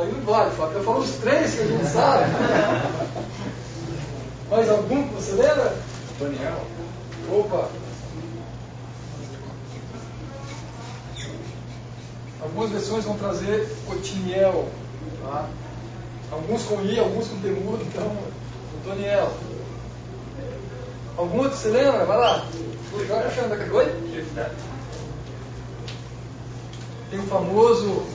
[0.00, 0.78] Aí não vale, Fábio.
[0.78, 2.24] Eu falo os três que a gente sabe.
[4.50, 5.74] Mais algum que você lembra?
[6.18, 6.60] Daniel.
[7.30, 7.68] Opa!
[12.40, 14.68] Algumas versões vão trazer Otiniel.
[15.22, 15.48] Tá?
[16.30, 18.16] Alguns com I, alguns com temudo, então,
[18.80, 19.32] Otoniel.
[21.16, 22.04] Algum outro você lembra?
[22.04, 22.46] Vai lá.
[23.06, 23.86] Joga achando daquele oi?
[27.10, 28.06] Tem o famoso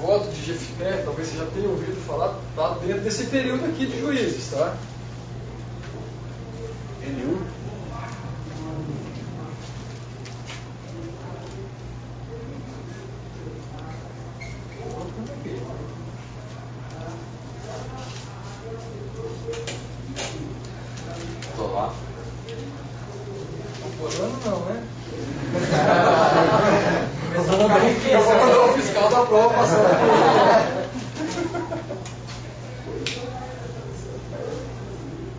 [0.00, 4.00] voto de Jefté, talvez você já tenha ouvido falar, está dentro desse período aqui de
[4.00, 4.76] juízes, tá?
[7.02, 7.42] Eliú.
[21.56, 21.92] Tô lá.
[23.82, 24.86] Comporando não, né?
[27.32, 30.10] Começando bem, eu vou mandar o fiscal da prova passar aqui.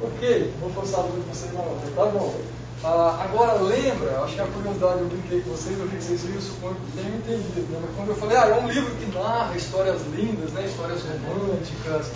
[0.01, 2.35] Ok, vou forçar muito vocês na outra, tá bom.
[2.83, 6.21] Ah, agora lembra, acho que a curiosidade eu brinquei com vocês, eu vi que vocês
[6.21, 7.67] viram, suponho que tenham entendido.
[7.71, 7.79] Né?
[7.80, 10.65] Mas quando eu falei, ah, é um livro que narra histórias lindas, né?
[10.65, 12.11] histórias românticas.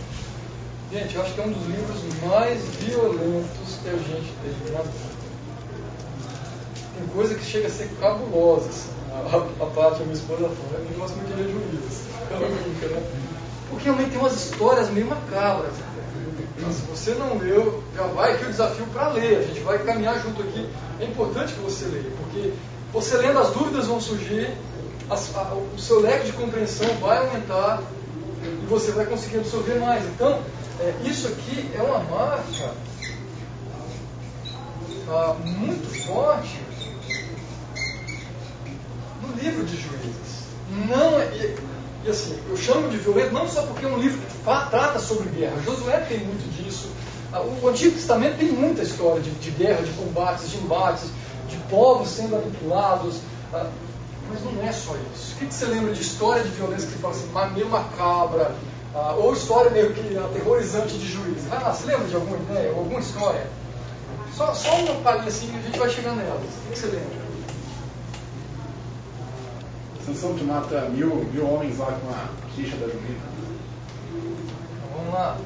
[0.92, 4.82] Gente, eu acho que é um dos livros mais violentos que a gente tem na
[4.82, 5.16] vida.
[6.98, 8.70] Tem coisa que chega a ser cabulosa.
[8.70, 8.90] Assim.
[9.12, 12.04] A, a Paty, a minha esposa, fala, eu gosto muito de ler juízes.
[12.32, 13.04] Ela brinca, né?
[13.70, 15.74] Porque realmente tem umas histórias meio macabras.
[16.58, 19.40] Então, se você não leu, já vai aqui o desafio para ler.
[19.40, 20.70] A gente vai caminhar junto aqui.
[21.00, 22.54] É importante que você leia, porque
[22.94, 24.54] você lendo as dúvidas vão surgir,
[25.10, 25.16] a,
[25.54, 27.82] o seu leque de compreensão vai aumentar
[28.44, 30.04] e você vai conseguir absorver mais.
[30.06, 30.40] Então,
[30.80, 32.74] é, isso aqui é uma marca
[35.10, 36.60] ah, muito forte
[39.22, 40.46] no livro de juízes.
[40.90, 41.58] Não é, e,
[42.06, 45.30] e, assim, eu chamo de violento não só porque é um livro que trata sobre
[45.30, 45.62] guerra.
[45.64, 46.90] Josué tem muito disso.
[47.32, 51.10] Ah, O Antigo Testamento tem muita história de, de guerra, de combates, de embates,
[51.48, 53.18] de povos sendo aniquilados.
[53.54, 53.70] ah,
[54.44, 55.34] mas não é só isso.
[55.36, 57.70] O que, que você lembra de história de violência que você fala assim, ma- meio
[57.70, 58.56] macabra,
[58.94, 61.46] ah, ou história meio que aterrorizante de juiz?
[61.46, 63.48] Vai lá, você lembra de alguma ideia, ou alguma história?
[64.34, 66.42] Só, só uma palhinha assim que a gente vai chegar nelas.
[66.42, 67.26] O que, que você lembra?
[70.06, 73.26] Sansão que mata mil, mil homens lá com a quicha da jumenta.
[74.78, 75.38] Então, vamos lá.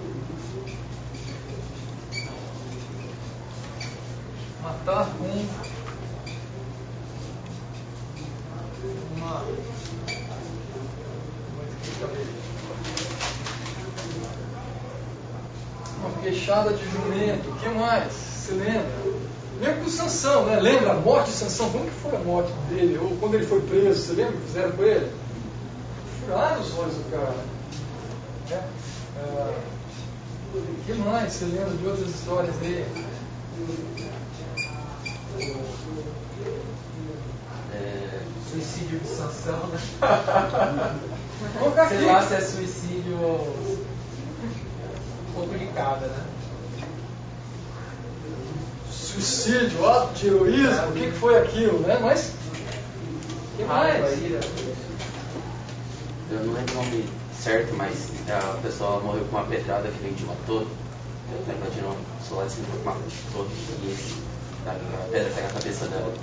[4.62, 5.45] Matar com
[9.43, 9.80] uma.
[16.21, 17.49] Queixada de jumento.
[17.49, 18.12] O que mais?
[18.12, 18.91] Você lembra?
[19.60, 20.60] Mesmo com Sansão, né?
[20.60, 21.69] Lembra a morte de Sansão?
[21.69, 22.97] Como que foi a morte dele?
[23.02, 25.12] Ou quando ele foi preso, você lembra o que fizeram com ele?
[26.21, 27.36] Furaram os olhos do cara.
[28.49, 28.63] Né?
[30.54, 32.86] O que mais você lembra de outras histórias dele?
[38.50, 39.80] Suicídio de Sansão, né?
[41.89, 43.86] Sei lá se é suicídio um
[45.34, 46.24] pouco de cada, né?
[48.92, 51.98] Suicídio, ato de heroísmo, o que, que foi aquilo, né?
[52.02, 52.34] Mas.
[53.54, 54.22] O que mais?
[54.22, 54.39] ira.
[56.32, 60.13] Eu não lembro o nome certo, mas a pessoa morreu com uma pedrada que vem
[60.13, 60.68] de uma torre.
[61.32, 61.96] Ela continua
[62.30, 63.00] do lado de cima, mata
[63.34, 63.52] todos
[63.84, 64.15] e esse,
[64.68, 64.74] a
[65.12, 66.13] pedra pega a cabeça dela.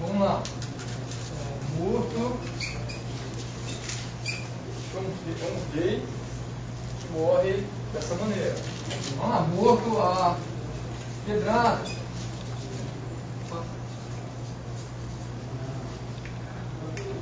[0.00, 0.42] Vamos lá.
[1.78, 2.38] Morto.
[4.94, 6.02] É um, é um gay
[7.00, 8.54] que morre dessa maneira.
[9.16, 10.36] Vamos lá, morto a
[11.26, 11.82] pedrada.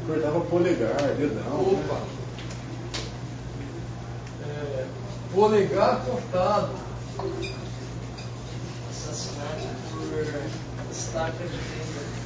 [0.06, 1.60] Cortava polegar, dedão.
[1.60, 2.00] Opa!
[4.44, 4.86] É,
[5.34, 6.70] polegar cortado.
[8.90, 12.22] Assassinato por estaca de venda.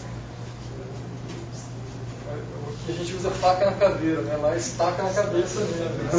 [2.82, 4.36] Aqui a gente usa faca na caveira, né?
[4.36, 5.84] Lá estaca na cabeça mesmo.
[5.84, 6.10] Né?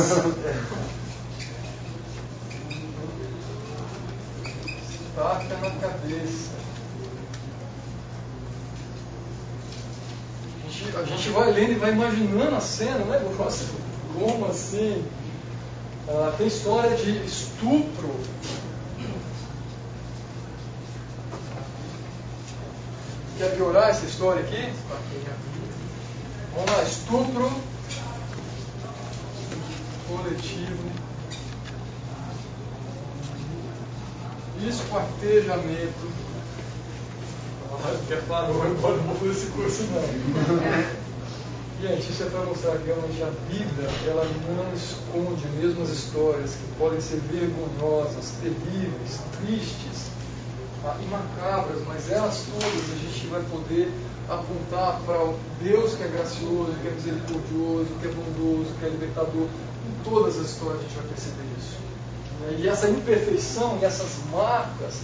[5.10, 6.52] estaca na cabeça.
[10.66, 13.22] A gente, a gente vai lendo e vai imaginando a cena, né?
[14.14, 15.06] Como assim?
[16.10, 18.10] Ah, tem história de estupro.
[23.38, 24.74] Quer piorar essa história aqui?
[26.56, 27.52] Vamos lá, estupro
[30.08, 30.92] coletivo.
[34.66, 36.12] Esquartejamento.
[38.08, 40.98] Quer falar, não pode fazer esse curso não.
[41.80, 46.66] Gente, isso é para mostrar realmente a Bíblia ela não esconde mesmo as histórias que
[46.80, 50.10] podem ser vergonhosas, terríveis, tristes
[50.84, 53.92] ah, e macabras, mas elas todas a gente vai poder
[54.28, 58.90] apontar para o Deus que é gracioso, que é misericordioso, que é bondoso, que é
[58.90, 59.46] libertador.
[59.46, 61.78] Em todas as histórias a gente vai perceber isso.
[62.58, 65.02] E essa imperfeição e essas marcas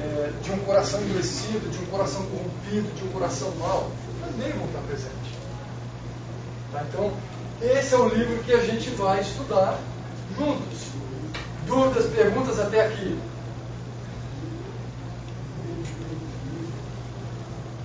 [0.00, 4.66] é, de um coração endurecido, de um coração corrompido, de um coração mau, também vão
[4.66, 5.45] estar presentes.
[6.76, 6.84] Tá?
[6.88, 7.12] Então,
[7.62, 9.78] esse é o livro que a gente vai estudar
[10.36, 10.86] juntos.
[11.66, 13.18] Dúvidas, perguntas até aqui?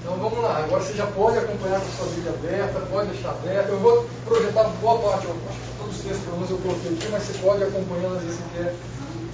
[0.01, 3.69] Então vamos lá, agora você já pode acompanhar com sua Bíblia aberta, pode deixar aberta.
[3.69, 6.91] Eu vou projetar boa parte, eu acho que todos os textos pelo menos eu coloquei
[6.91, 8.75] aqui, mas você pode acompanhando às vezes você quer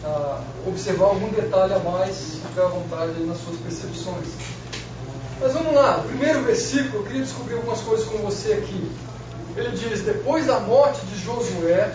[0.06, 4.28] ah, observar algum detalhe a mais, ficar à vontade nas suas percepções.
[5.42, 8.92] Mas vamos lá, primeiro versículo, eu queria descobrir algumas coisas com você aqui.
[9.58, 11.92] Ele diz: Depois da morte de Josué,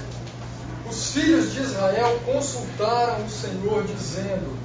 [0.90, 4.57] os filhos de Israel consultaram o Senhor, dizendo: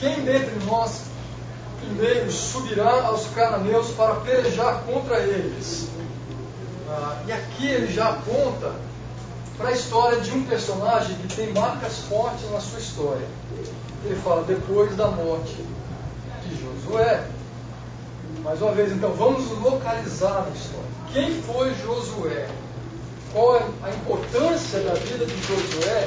[0.00, 1.02] Quem dentre nós
[1.80, 5.88] primeiro subirá aos cananeus para pelejar contra eles?
[6.88, 8.72] Ah, e aqui ele já aponta
[9.56, 13.26] para a história de um personagem que tem marcas fortes na sua história.
[14.04, 15.54] Ele fala depois da morte
[16.44, 17.24] de Josué.
[18.42, 20.82] Mais uma vez, então, vamos localizar a história.
[21.12, 22.48] Quem foi Josué?
[23.32, 26.06] Qual é a importância da vida de Josué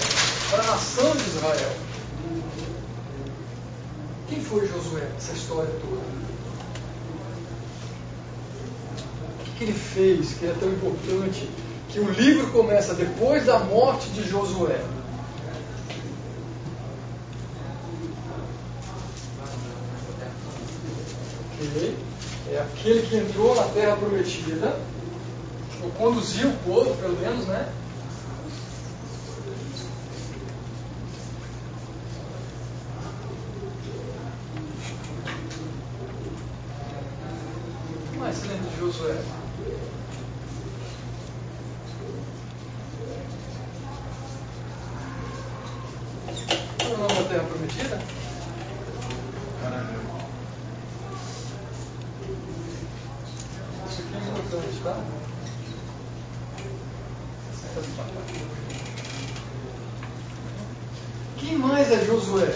[0.51, 1.73] para a nação de Israel?
[4.27, 6.01] Quem foi Josué essa história toda?
[9.39, 11.49] O que, ele fez que é tão importante?
[11.87, 14.83] Que o livro começa depois da morte de Josué.
[21.53, 22.14] Ok?
[22.47, 24.79] É aquele que entrou na terra prometida,
[25.83, 27.69] ou conduziu o povo, pelo menos, né?
[38.17, 39.21] Mais se lembra de Josué?
[46.79, 47.99] Qual é o nome da terra prometida?
[53.87, 54.95] Isso aqui é importante, tá?
[61.37, 62.55] Quem mais é Josué?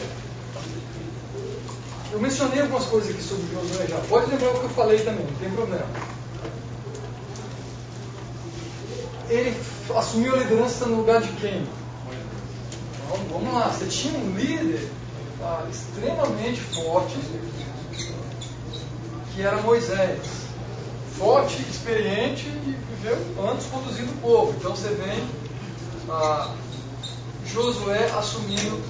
[2.11, 3.97] Eu mencionei algumas coisas aqui sobre Josué já.
[4.09, 5.85] Pode lembrar o que eu falei também, não tem problema.
[9.29, 9.55] Ele
[10.79, 11.67] liderança no lugar de quem?
[13.05, 14.89] Então, vamos lá, você tinha um líder
[15.37, 17.17] tá, extremamente forte,
[19.33, 20.19] que era Moisés.
[21.17, 23.17] Forte, experiente e viveu
[23.49, 24.53] anos conduzindo o povo.
[24.57, 25.27] Então você vem
[26.09, 26.55] ah,
[27.45, 28.81] Josué assumindo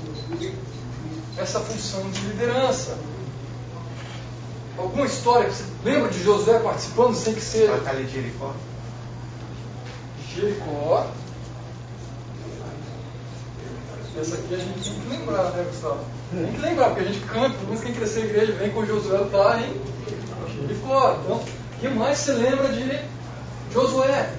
[1.37, 2.97] essa função de liderança.
[4.77, 7.71] Alguma história que você lembra de Josué participando sem que seja.
[7.71, 8.53] Batalha de Jericó.
[10.35, 11.07] Jericó.
[14.19, 15.99] Essa aqui a gente tem que lembrar, né, Gustavo?
[16.31, 18.85] Tem que lembrar, porque a gente canta, todo mundo que crescer a igreja vem com
[18.85, 19.99] Josué tá em
[20.63, 21.17] ele fora.
[21.23, 22.99] Então, o que mais se lembra de
[23.71, 24.33] Josué?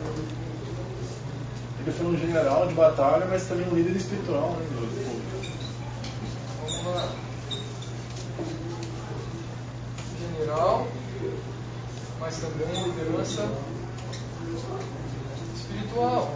[1.80, 4.66] Ele foi um general de batalha, mas também um líder espiritual, né?
[6.60, 7.08] Vamos lá.
[10.20, 10.86] General,
[12.20, 13.48] mas também liderança
[15.56, 16.34] espiritual.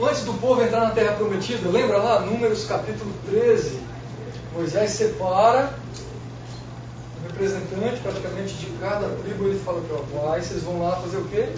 [0.00, 3.80] Antes do povo entrar na terra prometida, lembra lá, Números capítulo 13,
[4.52, 5.72] Moisés separa
[7.20, 11.18] um representante praticamente de cada tribo, ele fala que ó, vai, vocês vão lá fazer
[11.18, 11.48] o quê?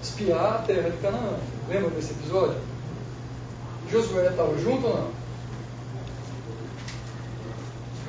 [0.00, 1.36] Espiar a terra de Canaã.
[1.68, 2.56] Lembra desse episódio?
[3.90, 5.10] Josué estava junto ou não?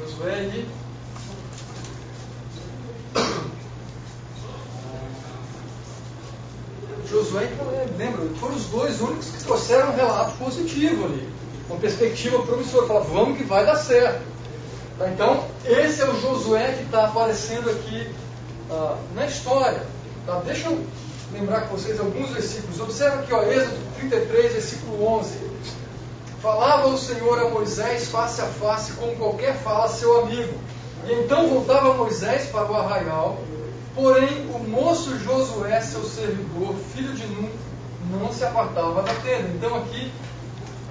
[0.01, 0.84] Josué e
[7.07, 7.49] Josué
[7.97, 8.25] lembra?
[8.39, 11.29] Foram os dois únicos que trouxeram um relato positivo ali.
[11.69, 12.87] Uma perspectiva promissora.
[12.87, 14.21] Falaram, vamos que vai dar certo.
[14.97, 18.09] Tá, então, esse é o Josué que está aparecendo aqui
[18.71, 19.83] ah, na história.
[20.25, 20.41] Tá?
[20.45, 20.85] Deixa eu
[21.33, 22.79] lembrar com vocês alguns versículos.
[22.79, 25.55] Observa aqui, ó, Êxodo 33, versículo 11.
[26.41, 30.53] Falava o Senhor a Moisés face a face, como qualquer fala seu amigo.
[31.07, 33.37] E então voltava Moisés para o arraial,
[33.95, 37.49] porém o moço Josué, seu servidor, filho de Nun,
[38.11, 39.47] não se apartava da tenda.
[39.55, 40.11] Então aqui,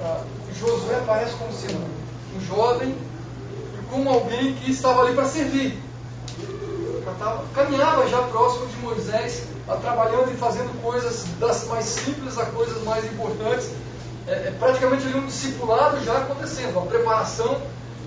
[0.03, 0.25] ah,
[0.59, 1.85] Josué aparece como sendo
[2.35, 5.79] um jovem e como alguém que estava ali para servir.
[7.55, 12.83] Caminhava já próximo de Moisés, ah, trabalhando e fazendo coisas das mais simples a coisas
[12.83, 13.71] mais importantes.
[14.27, 17.61] É, é praticamente ali um discipulado já acontecendo, uma preparação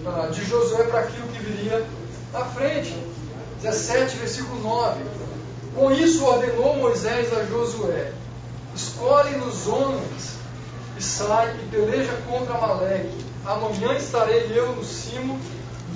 [0.05, 1.85] ah, de Josué para aquilo que viria
[2.33, 2.95] à frente.
[3.61, 5.03] 17, versículo 9.
[5.75, 8.11] Com isso ordenou Moisés a Josué:
[8.75, 10.37] Escolhe-nos homens
[10.97, 13.25] e sai e peleja contra Maleque.
[13.45, 15.39] Amanhã estarei eu no cimo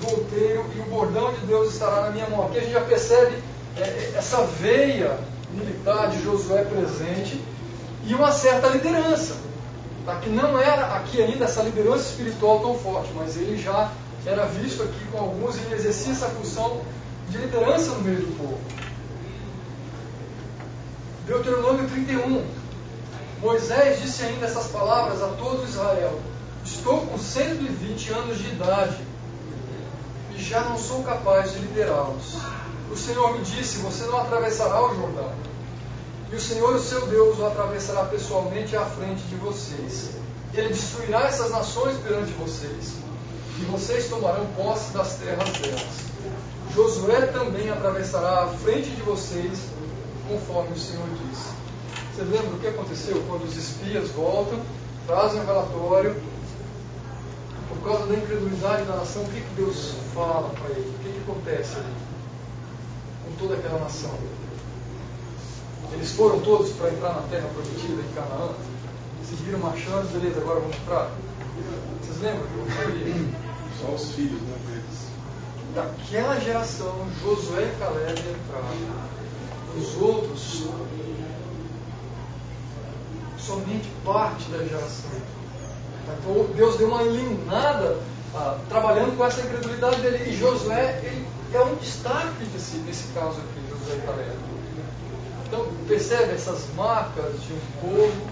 [0.00, 2.46] do outeiro e o bordão de Deus estará na minha mão.
[2.46, 3.36] Aqui a gente já percebe
[3.76, 5.18] é, é essa veia
[5.52, 7.40] militar de Josué presente
[8.04, 9.36] e uma certa liderança.
[10.04, 10.16] Tá?
[10.16, 13.92] Que não era aqui ainda essa liderança espiritual tão forte, mas ele já
[14.26, 16.80] era visto aqui com alguns e exercia essa função
[17.32, 18.60] de liderança no meio do povo.
[21.26, 22.44] Deuteronômio 31.
[23.40, 26.20] Moisés disse ainda essas palavras a todo Israel:
[26.62, 28.98] Estou com 120 anos de idade
[30.36, 32.36] e já não sou capaz de liderá-los.
[32.90, 35.32] O Senhor me disse: Você não atravessará o Jordão.
[36.30, 40.10] E o Senhor, o seu Deus, o atravessará pessoalmente à frente de vocês.
[40.52, 42.92] Ele destruirá essas nações perante vocês.
[43.58, 46.12] E vocês tomarão posse das terras delas.
[46.74, 49.60] Josué também atravessará à frente de vocês,
[50.26, 51.50] conforme o Senhor disse.
[52.14, 54.58] Você lembra o que aconteceu quando os espias voltam,
[55.06, 56.16] trazem o um relatório,
[57.68, 60.88] por causa da incredulidade da nação, o que, que Deus fala para ele?
[60.88, 61.94] O que, que acontece ali
[63.24, 64.14] com toda aquela nação?
[65.92, 68.50] Eles foram todos para entrar na terra prometida em Canaã,
[69.28, 71.10] seguiram marchando, beleza, agora vamos entrar.
[72.00, 72.46] Vocês lembram
[73.80, 74.82] Só os filhos, né?
[75.74, 79.12] Daquela geração, Josué e Caleb entraram.
[79.76, 80.64] Os outros,
[83.38, 85.10] somente parte da geração.
[86.04, 87.98] Então Deus deu uma eliminada
[88.34, 90.30] ah, trabalhando com essa incredulidade dele.
[90.30, 94.30] E Josué ele é um destaque desse, desse caso aqui, Josué e Caleb.
[95.46, 98.26] Então percebe essas marcas de um povo,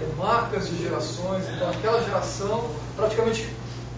[0.00, 1.44] é, marcas de gerações.
[1.48, 3.46] Então aquela geração praticamente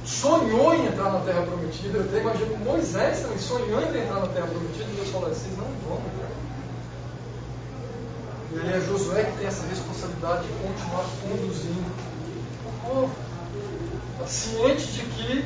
[0.04, 1.98] sonhou em entrar na terra prometida.
[1.98, 4.84] Eu até imagino Moisés também sonhando em entrar na terra prometida.
[4.84, 6.02] E Deus falou: vocês não vão.
[8.52, 11.86] E aí é Josué que tem essa responsabilidade de continuar conduzindo
[12.66, 13.10] o povo.
[14.18, 15.44] Tá ciente de que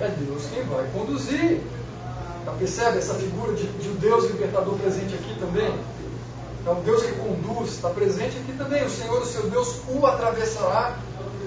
[0.00, 1.62] é Deus quem vai conduzir.
[2.44, 5.74] Tá, percebe essa figura de, de um Deus libertador presente aqui também?
[6.66, 8.84] É um Deus que conduz, está presente aqui também.
[8.84, 10.98] O Senhor, o seu Deus, o atravessará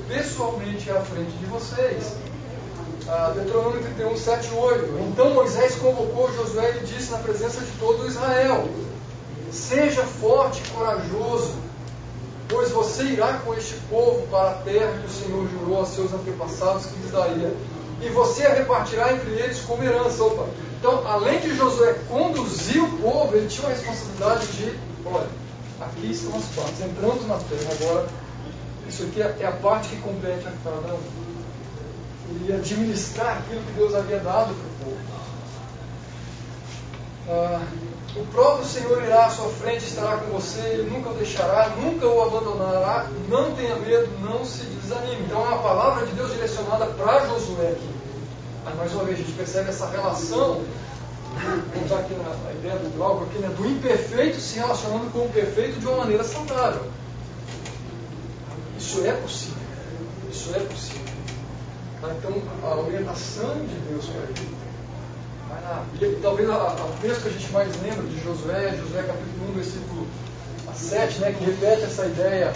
[0.08, 2.16] pessoalmente à frente de vocês.
[3.12, 5.00] Ah, Deuteronômio 31, 7 8.
[5.10, 8.70] Então Moisés convocou Josué e disse na presença de todo Israel:
[9.52, 11.56] Seja forte e corajoso,
[12.48, 16.14] pois você irá com este povo para a terra que o Senhor jurou a seus
[16.14, 17.52] antepassados que lhes daria,
[18.00, 20.24] e você a repartirá entre eles como herança.
[20.24, 20.46] Opa.
[20.78, 25.30] Então, além de Josué conduzir o povo, ele tinha a responsabilidade de: olha,
[25.82, 28.08] aqui estão as partes, entramos na terra, agora
[28.88, 31.30] isso aqui é a parte que compete a cada um
[32.48, 35.20] e administrar aquilo que Deus havia dado para o povo.
[37.30, 37.62] Ah,
[38.16, 42.08] o próprio Senhor irá à sua frente, estará com você, Ele nunca o deixará, nunca
[42.08, 45.24] o abandonará, não tenha medo, não se desanime.
[45.26, 48.00] Então é uma palavra de Deus direcionada para Josué aqui.
[48.78, 50.64] Mais uma vez, a gente percebe essa relação,
[51.86, 55.80] usar aqui na, ideia do Glauco, aqui, né, do imperfeito se relacionando com o perfeito
[55.80, 56.84] de uma maneira saudável.
[58.78, 59.58] Isso é possível.
[60.32, 60.99] Isso é possível.
[62.02, 62.14] Tá?
[62.18, 64.70] Então, a orientação de Deus para ele.
[66.02, 70.08] E talvez o texto que a gente mais lembra de Josué, Josué capítulo 1, versículo
[70.74, 72.54] 7, né, que repete essa ideia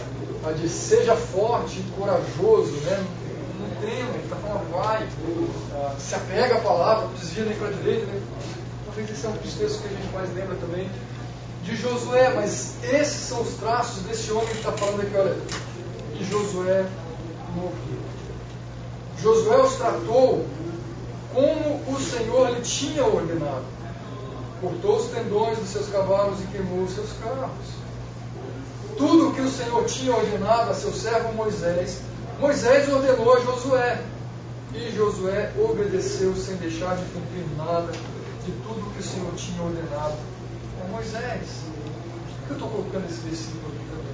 [0.58, 3.04] de seja forte e corajoso, né?
[3.60, 7.72] não tema, ele está falando vai, uh, se apega à palavra, desvia nem para a
[7.72, 8.06] direita.
[8.06, 8.22] Né?
[8.86, 10.90] Talvez esse é um dos textos que a gente mais lembra também
[11.64, 15.36] de Josué, mas esses são os traços desse homem que está falando aqui, olha,
[16.16, 16.86] que Josué
[17.56, 18.14] morreu.
[19.24, 20.46] Josué os tratou
[21.34, 23.64] como o Senhor lhe tinha ordenado.
[24.60, 27.68] Cortou os tendões dos seus cavalos e queimou os seus carros.
[28.98, 32.02] Tudo o que o Senhor tinha ordenado a seu servo Moisés,
[32.38, 34.04] Moisés ordenou a Josué.
[34.74, 37.94] E Josué obedeceu sem deixar de cumprir nada
[38.46, 40.18] de tudo que o Senhor tinha ordenado
[40.84, 41.62] a Moisés.
[42.40, 44.14] Por que eu estou colocando esse versículo aqui também?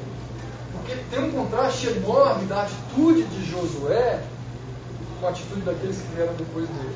[0.74, 4.22] Porque tem um contraste enorme da atitude de Josué
[5.20, 6.96] com a atitude daqueles que vieram depois dele.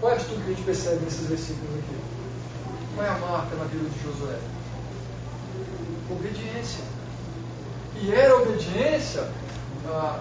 [0.00, 1.96] Qual é a atitude que a gente percebe nesses versículos aqui?
[2.94, 4.38] Qual é a marca na vida de Josué?
[6.10, 6.84] Obediência.
[8.00, 9.28] E era obediência.
[9.86, 10.20] Ah,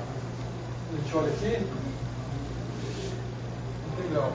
[0.92, 1.68] a gente olha aqui.
[4.02, 4.34] Legal.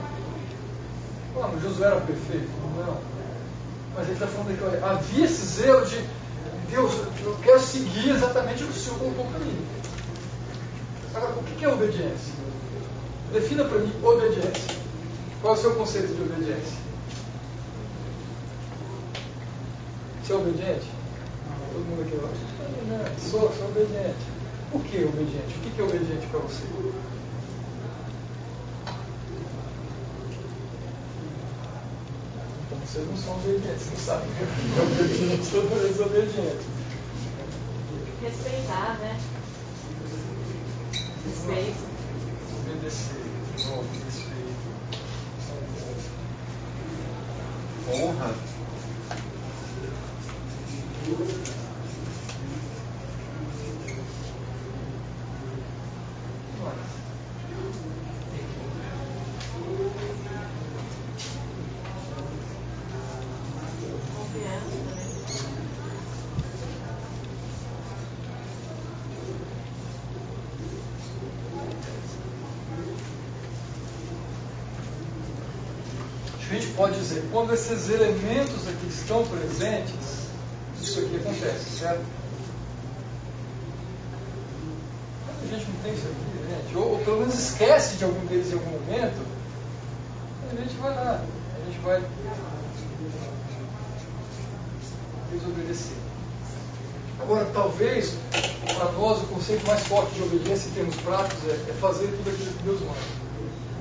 [1.35, 2.49] Mano, Josué era perfeito?
[2.77, 2.97] Não.
[3.95, 6.03] Mas ele está falando aqui, havia esse zelo de
[6.69, 6.91] Deus,
[7.23, 9.65] eu quero seguir exatamente o que o Senhor colocou para mim.
[11.13, 12.33] Agora, o que é obediência?
[13.33, 14.77] Defina para mim obediência.
[15.41, 16.77] Qual é o seu conceito de obediência?
[20.23, 20.85] Você é obediente?
[21.73, 22.29] Todo mundo aqui vai.
[22.87, 24.23] Não, sou, sou obediente.
[24.71, 25.55] Por que obediente?
[25.57, 26.63] O que é obediente para você?
[32.61, 36.65] Então vocês não são obedientes, não sabem o que é obediente, sou desobediente.
[38.21, 39.19] Respeitar, né?
[41.25, 41.93] Respeito.
[42.61, 43.22] Obedecer
[43.73, 44.53] novo, respeito,
[47.87, 48.53] honra.
[76.53, 80.27] a gente pode dizer, quando esses elementos aqui estão presentes,
[80.81, 82.03] isso aqui acontece, certo?
[85.41, 88.51] A gente não tem isso aqui, gente, ou, ou, pelo menos esquece de algum deles
[88.51, 89.21] em algum momento,
[90.51, 92.03] a gente vai lá, a gente vai
[95.31, 95.97] desobedecer.
[97.19, 98.15] Agora, talvez,
[98.75, 102.29] para nós, o conceito mais forte de obediência em termos práticos é, é fazer tudo
[102.29, 103.23] aquilo que Deus manda.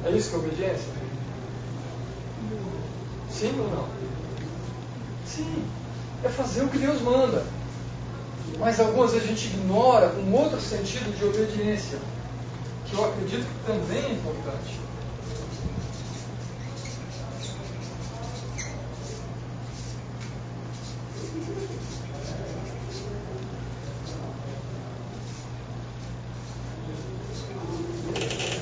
[0.05, 1.03] É isso que é obediência?
[3.43, 3.89] Sim ou não?
[5.27, 5.65] Sim.
[6.23, 7.45] É fazer o que Deus manda.
[8.57, 11.99] Mas algumas vezes a gente ignora um outro sentido de obediência,
[12.87, 14.81] que eu acredito que também é importante.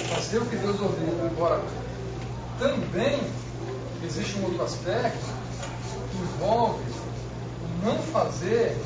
[0.08, 1.26] Fazer o que Deus ordena.
[1.26, 1.62] Agora,
[2.58, 3.20] também
[4.04, 5.26] existe um outro aspecto
[6.10, 6.82] que envolve
[7.84, 8.76] não fazer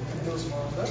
[0.00, 0.88] o que Deus manda.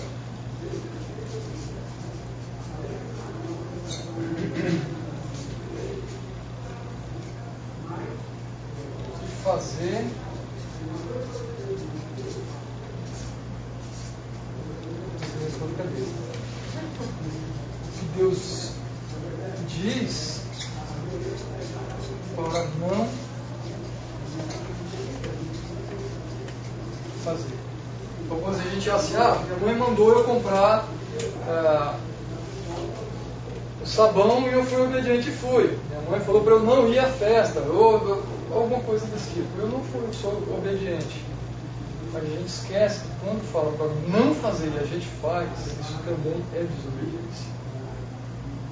[9.22, 10.08] E fazer
[18.00, 18.72] que Deus
[19.68, 20.42] diz
[22.36, 23.08] para não
[27.24, 27.60] fazer.
[28.26, 30.88] Então, quando a gente assim, ah, minha mãe mandou eu comprar
[31.48, 31.94] é,
[33.84, 35.78] o sabão e eu fui obediente e fui.
[35.90, 39.48] Minha mãe falou para eu não ir à festa, ou, ou alguma coisa desse tipo.
[39.60, 41.26] Eu não fui, eu sou obediente.
[42.14, 45.98] Mas a gente esquece que quando fala para não fazer e a gente faz, isso
[46.06, 47.50] também é desobediência.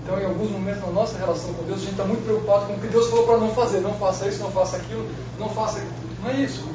[0.04, 2.74] Então, em alguns momentos na nossa relação com Deus, a gente está muito preocupado com
[2.74, 3.82] o que Deus falou para não fazer.
[3.82, 5.06] Não faça isso, não faça aquilo,
[5.38, 5.94] não faça aquilo.
[6.24, 6.66] Não é isso.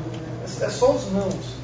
[0.60, 1.61] É só os nãos.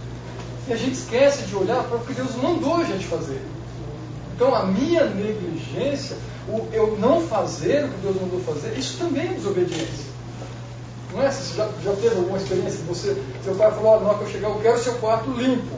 [0.69, 3.41] E a gente esquece de olhar para o que Deus mandou a gente fazer.
[4.35, 6.17] Então a minha negligência,
[6.47, 10.07] o eu não fazer o que Deus mandou fazer, isso também é desobediência.
[11.13, 11.31] Não é?
[11.31, 14.31] Você já, já teve alguma experiência você, seu pai falou, ah, na hora que eu
[14.31, 15.77] chegar, eu quero seu quarto limpo.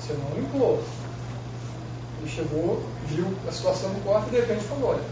[0.00, 0.82] Você não limpou.
[2.20, 5.02] Ele chegou, viu a situação no quarto e de repente falou, olha,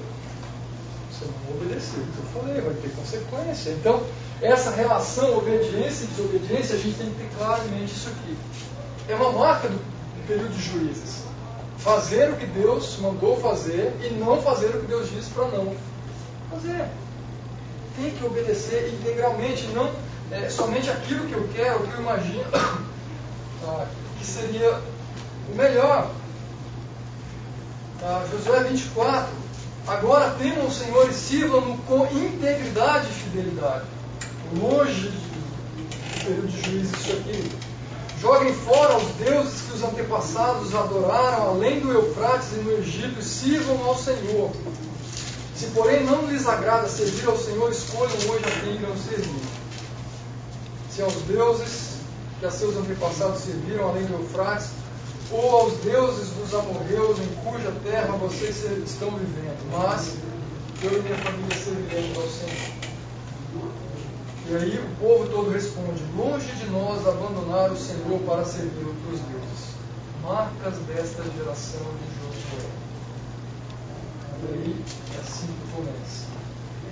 [1.23, 2.03] você não obedeceu.
[2.03, 3.71] Eu falei, vai ter consequência.
[3.71, 4.03] Então,
[4.41, 8.37] essa relação obediência e desobediência, a gente tem que ter claramente isso aqui.
[9.09, 11.23] É uma marca do, do período de juízes.
[11.79, 15.75] Fazer o que Deus mandou fazer e não fazer o que Deus disse para não
[16.51, 16.87] fazer.
[17.97, 19.91] Tem que obedecer integralmente, não
[20.33, 22.45] é, somente aquilo que eu quero, o que eu imagino
[23.61, 23.87] tá,
[24.19, 24.81] que seria
[25.53, 26.11] o melhor.
[28.01, 29.29] Tá, Josué 24.
[29.87, 33.85] Agora temam o Senhor e sirvam-no com integridade e fidelidade
[34.61, 37.53] longe do período de juízo isso aqui.
[38.21, 43.25] Joguem fora os deuses que os antepassados adoraram, além do Eufrates e no Egito, e
[43.25, 44.53] sirvam ao Senhor.
[45.57, 49.43] Se, porém, não lhes agrada servir ao Senhor, escolham hoje a quem irão servir.
[50.91, 51.97] Se aos deuses
[52.39, 54.69] que a seus antepassados serviram, além do Eufrates,
[55.33, 59.71] ou aos deuses dos amorreus em cuja terra vocês estão vivendo.
[59.73, 60.17] Mas
[60.83, 62.83] eu e minha família serviremos ao Senhor.
[64.49, 69.21] E aí o povo todo responde: Longe de nós abandonar o Senhor para servir outros
[69.21, 69.73] deuses.
[70.23, 72.71] Marcas desta geração de Josué.
[74.43, 74.85] E aí
[75.17, 76.27] é assim que começa.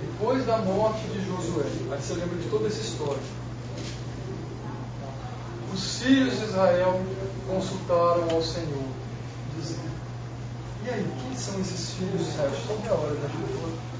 [0.01, 3.21] Depois da morte de Josué, aí você lembra de toda essa história.
[5.73, 7.01] Os filhos de Israel
[7.47, 8.83] consultaram ao Senhor,
[9.57, 9.91] dizendo:
[10.85, 12.51] E aí, quem são esses filhos de Israel?
[12.67, 13.91] Só meia hora da gente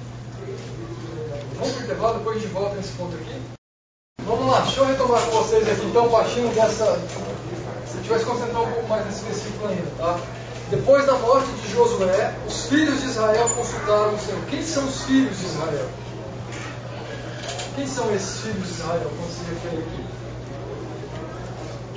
[1.56, 3.40] Vamos para o intervalo, depois a gente volta nesse ponto aqui.
[4.26, 7.00] Vamos lá, deixa eu retomar com vocês aqui então, partindo dessa.
[7.86, 10.20] Se tivesse concentrado um pouco mais nesse versículo ainda, tá?
[10.70, 14.42] Depois da morte de Josué, os filhos de Israel consultaram o Senhor.
[14.50, 15.90] Quem são os filhos de Israel?
[17.76, 20.01] Quem são esses filhos de Israel, quando se refere aqui?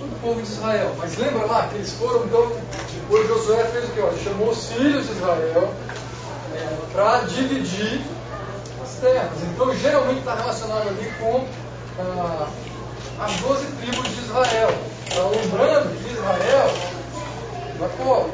[0.04, 0.94] Todo o povo de Israel.
[0.98, 2.52] Mas lembra lá que eles foram, então,
[2.94, 4.00] depois Josué fez o que?
[4.00, 5.72] Olha, chamou os filhos de Israel
[6.54, 8.02] é, para dividir
[9.04, 9.42] terras.
[9.42, 11.46] Então, geralmente está relacionado ali com
[12.00, 12.48] ah,
[13.20, 14.70] as doze tribos de Israel.
[15.14, 16.70] Tá lembrando que Israel,
[17.78, 18.28] Jacó.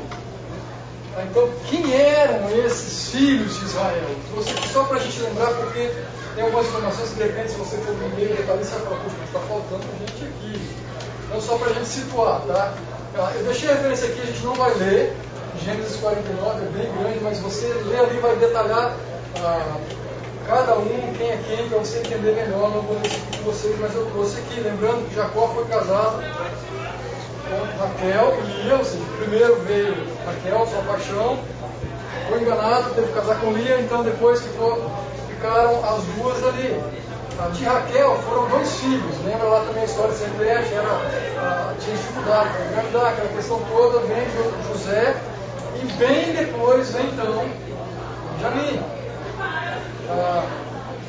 [1.15, 4.17] Tá, então, quem eram esses filhos de Israel?
[4.35, 5.91] Você, só para a gente lembrar, porque
[6.35, 9.01] tem algumas informações que, de repente, se você for no meio detalhista, você vai falar,
[9.03, 10.77] puxa, está faltando gente aqui.
[11.27, 12.75] Então, só para a gente situar, tá?
[13.37, 15.17] Eu deixei a referência aqui, a gente não vai ler.
[15.65, 18.97] Gênesis 49 é bem grande, mas você lê ali vai detalhar
[19.39, 19.77] ah,
[20.47, 22.71] cada um, quem é quem, para você entender melhor.
[22.71, 24.61] Não vou repetir com vocês, mas eu trouxe aqui.
[24.61, 26.23] Lembrando que Jacó foi casado
[27.51, 31.39] com Raquel e Lia, ou seja, primeiro veio Raquel, sua paixão,
[32.29, 34.79] foi enganado, teve que casar com Lia, então depois que for,
[35.41, 36.79] ficaram as duas ali.
[37.55, 40.89] De Raquel foram dois filhos, lembra lá também a história de Semblete, era,
[41.39, 44.27] ah, tinha dificuldade para engravidar, aquela questão toda, vem
[44.69, 45.17] José,
[45.77, 47.49] e bem depois vem então
[48.43, 48.83] Jamim
[50.11, 50.45] ah,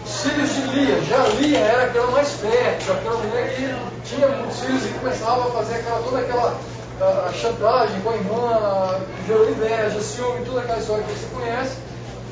[0.05, 1.01] os filhos de Lia.
[1.01, 5.51] Já Lia era aquela mais perto, aquela mulher que tinha muitos filhos e começava a
[5.51, 6.55] fazer aquela, toda aquela
[7.01, 11.75] ah, chantagem com a irmã, gerou inveja, ciúme, toda aquela história que você conhece.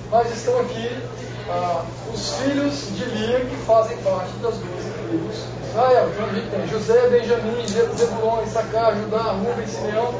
[0.09, 0.89] Mas estão aqui
[1.51, 1.83] ah,
[2.13, 6.09] os filhos de Lia que fazem parte das duas tribos de Israel.
[6.19, 10.13] A gente tem José, Benjamim, Zebulon, Issacar, Judá, Rubem, Simeão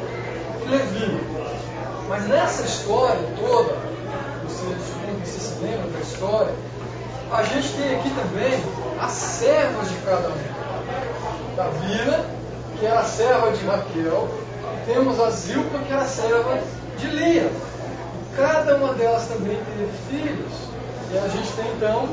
[0.64, 1.20] e Levi.
[2.08, 3.76] Mas nessa história toda,
[4.44, 6.52] você se lembra da história,
[7.32, 8.60] a gente tem aqui também
[9.00, 11.54] as servas de cada um.
[11.54, 12.24] Davina,
[12.78, 14.28] que era serva de Raquel,
[14.74, 16.58] e temos a Zilpa, que era serva
[16.98, 17.52] de Lia.
[18.36, 20.69] Cada uma delas também teve filhos.
[21.12, 22.08] E a gente tem então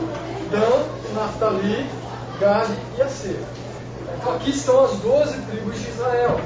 [0.50, 1.88] Dan, Naftali,
[2.40, 2.68] Gad
[2.98, 3.40] e Aser.
[4.18, 6.40] Então aqui estão as 12 tribos de Israel.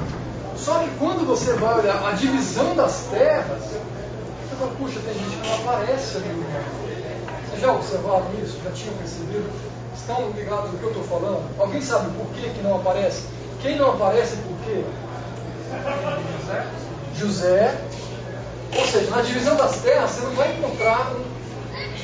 [0.56, 5.36] Só que quando você vai olhar a divisão das terras, você fala, puxa, tem gente
[5.36, 6.44] que não aparece ali
[7.48, 8.58] Vocês já observaram isso?
[8.62, 9.50] Já tinham percebido?
[9.96, 11.42] Estão ligados no que eu estou falando?
[11.58, 13.24] Alguém sabe por que, que não aparece?
[13.62, 14.84] Quem não aparece por quê?
[16.38, 16.66] José.
[17.14, 17.80] José.
[18.76, 21.31] Ou seja, na divisão das terras você não vai encontrar um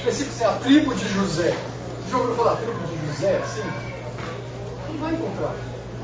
[0.09, 1.55] específico assim, a tribo de José.
[2.03, 3.63] Você já ouviu falar tribo de José assim?
[4.89, 5.55] Não vai encontrar.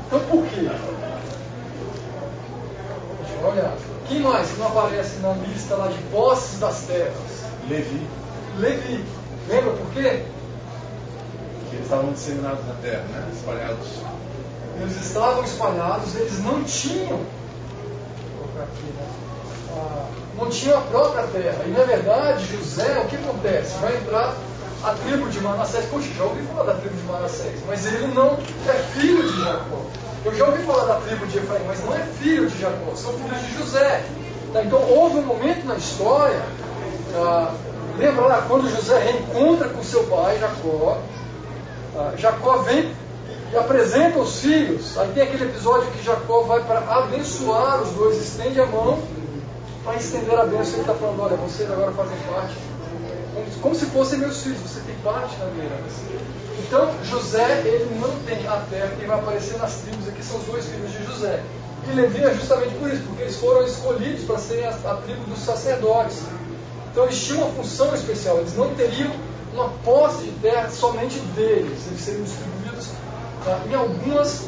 [0.07, 0.69] Então por quê?
[3.43, 3.77] Olhar.
[4.07, 7.13] Quem mais não aparece na lista lá de posses das terras?
[7.67, 8.07] Levi.
[8.57, 9.03] Levi.
[9.49, 10.23] Lembra por quê?
[11.69, 13.29] Que eles estavam disseminados na terra, né?
[13.33, 13.87] Espalhados.
[14.79, 19.07] eles estavam espalhados, eles não tinham, vou colocar aqui, né?
[19.71, 20.07] Ah,
[20.37, 21.63] não tinham a própria terra.
[21.65, 23.77] E na verdade, José, o que acontece?
[23.79, 24.35] Vai entrar
[24.83, 25.85] a tribo de Manassés.
[25.85, 29.81] Poxa, já ouvi falar da tribo de Manassés, mas ele não é filho de Jacó.
[30.23, 33.13] Eu já ouvi falar da tribo de Efraim, mas não é filho de Jacó, são
[33.13, 34.03] filhos de José.
[34.53, 34.63] Tá?
[34.63, 36.41] Então houve um momento na história,
[37.15, 37.53] ah,
[37.97, 40.99] lembra lá, quando José reencontra com seu pai, Jacó,
[41.97, 42.91] ah, Jacó vem
[43.53, 44.97] e apresenta os filhos.
[44.97, 48.99] Aí tem aquele episódio que Jacó vai para abençoar os dois, estende a mão
[49.85, 50.73] para estender a bênção.
[50.73, 52.55] Ele está falando: olha, vocês agora fazem parte,
[53.61, 55.69] como, se fossem meus filhos, você tem parte na minha.
[56.59, 57.85] Então, José, ele
[58.25, 61.43] tem a terra, quem vai aparecer nas tribos aqui são os dois filhos de José.
[61.87, 65.23] E Levi é justamente por isso, porque eles foram escolhidos para serem a, a tribo
[65.25, 66.23] dos sacerdotes.
[66.91, 69.11] Então, eles tinham uma função especial, eles não teriam
[69.53, 72.89] uma posse de terra somente deles, eles seriam distribuídos
[73.45, 74.45] ah, em algumas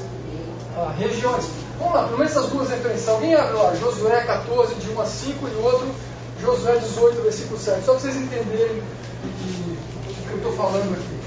[0.75, 1.45] ah, regiões.
[1.79, 3.07] Vamos lá, pelo menos essas duas referências.
[3.07, 5.95] Alguém abre lá, Josué 14, de 1 a 5 e o outro,
[6.41, 7.85] Josué 18, versículo 7.
[7.85, 11.17] Só para vocês entenderem o que eu estou falando aqui.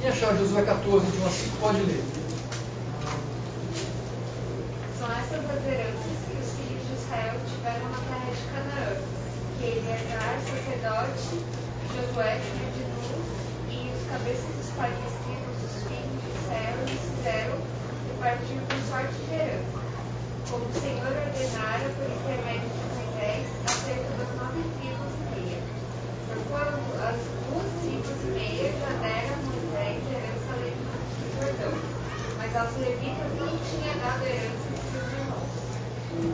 [0.00, 2.04] Quem achar Josué 14, de 1 a 5, pode ler.
[4.98, 8.96] São essas as heranças que os filhos de Israel tiveram na terra de Canaã,
[9.58, 13.18] que Eleazar, sacerdote, De Nun,
[13.66, 17.58] e os cabeças dos pais das tribos dos filhos Israel lhes fizeram
[18.06, 19.82] repartir por sorte de herança,
[20.46, 25.58] como o Senhor ordenara por intermédio de Moisés acerca das nove tribos e meia.
[26.30, 27.18] Porquanto as
[27.50, 31.74] duas tribos e meia já deram a Moisés herança levita do Jordão,
[32.38, 35.52] mas aos levitas não tinha dado herança de seus irmãos.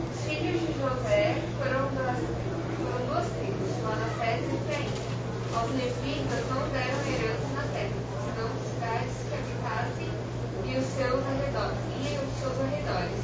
[0.05, 5.16] Os filhos de José foram, das, foram duas tribos, Manassés e Efraim.
[5.55, 10.11] Aos levitas não deram herança na terra, senão os cidades que habitassem
[10.65, 13.21] e os seus arredores, e os seus arredores,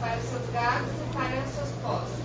[0.00, 2.24] para os seus gados e para os seus postos.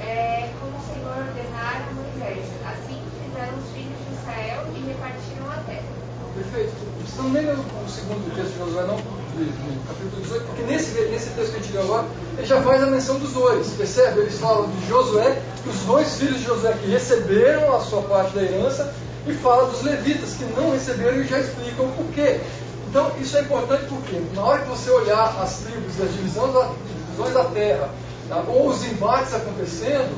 [0.00, 5.50] É, como o Senhor ordenara a Moisés, assim fizeram os filhos de Israel e repartiram
[5.50, 5.99] a terra.
[6.34, 6.72] Perfeito.
[7.00, 11.30] Vocês não nem lendo o segundo texto de Josué, não, capítulo 18, porque nesse, nesse
[11.30, 12.06] texto que a gente leu agora,
[12.38, 13.68] ele já faz a menção dos dois.
[13.70, 14.20] Percebe?
[14.20, 18.42] Eles falam de Josué, os dois filhos de Josué que receberam a sua parte da
[18.42, 18.92] herança,
[19.26, 22.40] e fala dos levitas que não receberam e já explicam o porquê.
[22.88, 26.70] Então, isso é importante porque, na hora que você olhar as tribos, as divisões da,
[27.06, 27.90] divisões da terra,
[28.28, 28.42] tá?
[28.48, 30.10] ou os embates acontecendo,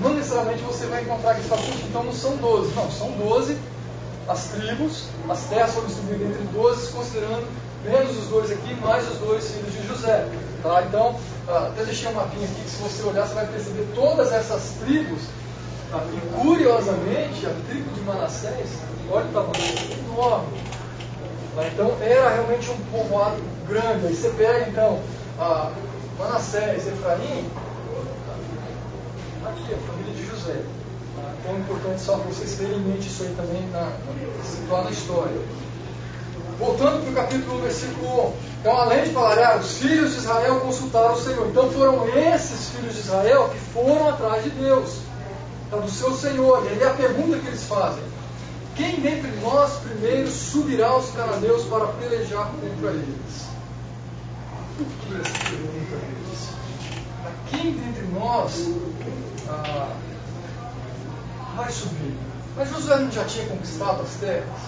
[0.00, 2.74] não necessariamente você vai encontrar que fala, então não são 12.
[2.74, 3.56] Não, são 12
[4.28, 7.46] as tribos, as terras foram distribuídas entre 12, considerando
[7.84, 10.28] menos os dois aqui, mais os dois filhos de José.
[10.62, 10.82] Tá?
[10.82, 11.18] Então,
[11.48, 14.74] ah, até deixei um mapinha aqui que se você olhar, você vai perceber todas essas
[14.84, 15.22] tribos.
[15.90, 16.02] Tá?
[16.12, 18.68] E curiosamente, a tribo de Manassés,
[19.10, 20.62] olha o tamanho, enorme.
[21.56, 21.66] Tá?
[21.66, 24.06] Então, era realmente um povoado grande.
[24.06, 25.00] Aí você pega, então,
[26.18, 27.48] Manassés, Efraim,
[29.46, 30.60] aqui, a família de José.
[31.40, 33.92] Então é importante só vocês terem em mente isso aí também, na,
[34.44, 35.40] situar na história.
[36.58, 38.32] Voltando para o capítulo 1, versículo 1.
[38.60, 41.46] Então, além de falar, ah, os filhos de Israel consultaram o Senhor.
[41.46, 44.98] Então foram esses filhos de Israel que foram atrás de Deus,
[45.70, 45.76] tá?
[45.76, 46.64] do seu Senhor.
[46.64, 48.02] E aí a pergunta que eles fazem:
[48.74, 53.48] Quem dentre nós primeiro subirá aos cananeus para pelejar contra eles?
[54.76, 56.48] Por que essa pergunta deles?
[57.50, 58.68] Quem dentre nós
[59.48, 59.92] ah,
[61.58, 62.14] vai subir?
[62.56, 64.60] Mas Josué não já tinha conquistado as terras?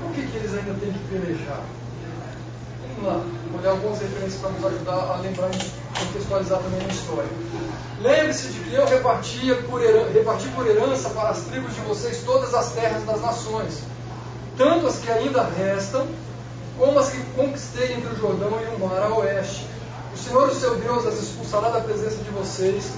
[0.00, 1.62] Por que, que eles ainda têm que pelejar?
[2.94, 6.88] Vamos lá, vou olhar algumas referências para nos ajudar a lembrar e contextualizar também a
[6.88, 7.30] história.
[8.00, 12.22] Lembre-se de que eu repartia por herança, reparti por herança para as tribos de vocês
[12.24, 13.82] todas as terras das nações,
[14.56, 16.06] tanto as que ainda restam,
[16.78, 19.66] como as que conquistei entre o Jordão e o mar a oeste.
[20.14, 22.92] O Senhor, o seu Deus, as expulsará da presença de vocês,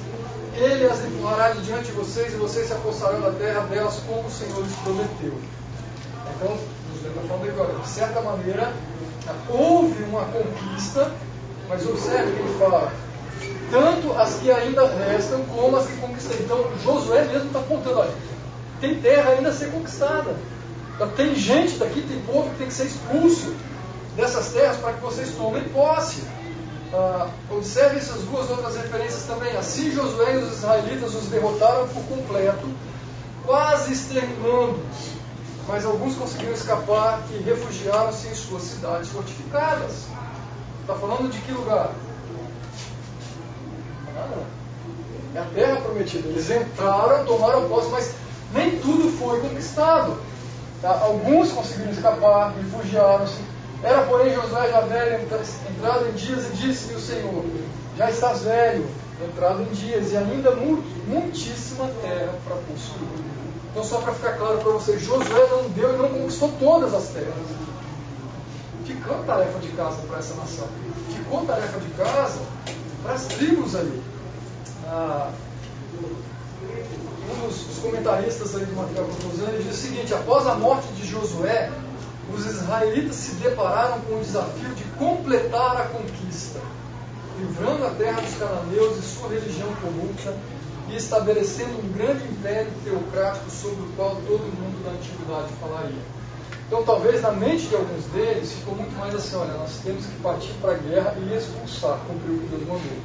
[0.61, 4.27] ele as empurrará de diante de vocês, e vocês se apossarão da terra delas, como
[4.27, 5.35] o Senhor lhes prometeu.
[6.37, 6.59] Então,
[6.93, 8.73] Josué está falando agora, de certa maneira,
[9.49, 11.11] houve uma conquista,
[11.69, 12.93] mas observe que ele fala,
[13.71, 16.39] tanto as que ainda restam, como as que conquistei.
[16.41, 18.13] Então, Josué mesmo está apontando, olha,
[18.81, 20.37] tem terra ainda a ser conquistada.
[20.95, 23.55] Então, tem gente daqui, tem povo que tem que ser expulso
[24.17, 26.23] dessas terras para que vocês tomem posse.
[26.93, 29.57] Ah, observe essas duas outras referências também.
[29.57, 32.68] Assim Josué e os israelitas os derrotaram por completo,
[33.47, 35.20] quase exterminando-os.
[35.68, 40.07] Mas alguns conseguiram escapar e refugiaram-se em suas cidades fortificadas.
[40.80, 41.93] Está falando de que lugar?
[44.16, 44.61] Ah.
[45.34, 46.28] É a terra prometida.
[46.28, 48.14] Eles entraram, tomaram posse, mas
[48.53, 50.16] nem tudo foi conquistado.
[50.82, 50.91] Tá?
[51.03, 53.50] Alguns conseguiram escapar, refugiaram-se.
[53.83, 57.45] Era, porém, Josué já velho, entrado em dias, e disse-lhe o Senhor:
[57.97, 58.87] Já estás velho,
[59.26, 60.55] entrado em dias, e ainda
[61.07, 63.31] muitíssima terra para possuir.
[63.70, 67.09] Então, só para ficar claro para vocês, Josué não deu e não conquistou todas as
[67.09, 67.35] terras.
[68.85, 70.66] Ficou tarefa de casa para essa nação.
[71.14, 72.41] Ficou tarefa de casa
[73.03, 74.03] para as tribos ali.
[74.87, 75.31] Ah,
[76.62, 81.70] um dos, comentaristas aí do material Profusão diz o seguinte: após a morte de Josué,
[82.35, 86.61] os israelitas se depararam com o desafio de completar a conquista,
[87.39, 90.37] livrando a terra dos cananeus e sua religião corrupta
[90.89, 96.03] e estabelecendo um grande império teocrático sobre o qual todo mundo da antiguidade falaria.
[96.66, 100.14] Então, talvez na mente de alguns deles ficou muito mais assim: olha, nós temos que
[100.20, 102.99] partir para a guerra e expulsar, cumprir o que Deus mandou.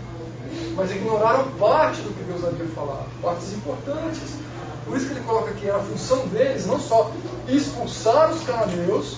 [0.76, 4.38] Mas ignoraram parte do que Deus havia falado, partes importantes.
[4.86, 7.12] Por isso que ele coloca era a função deles não só
[7.48, 9.18] expulsar os cananeus,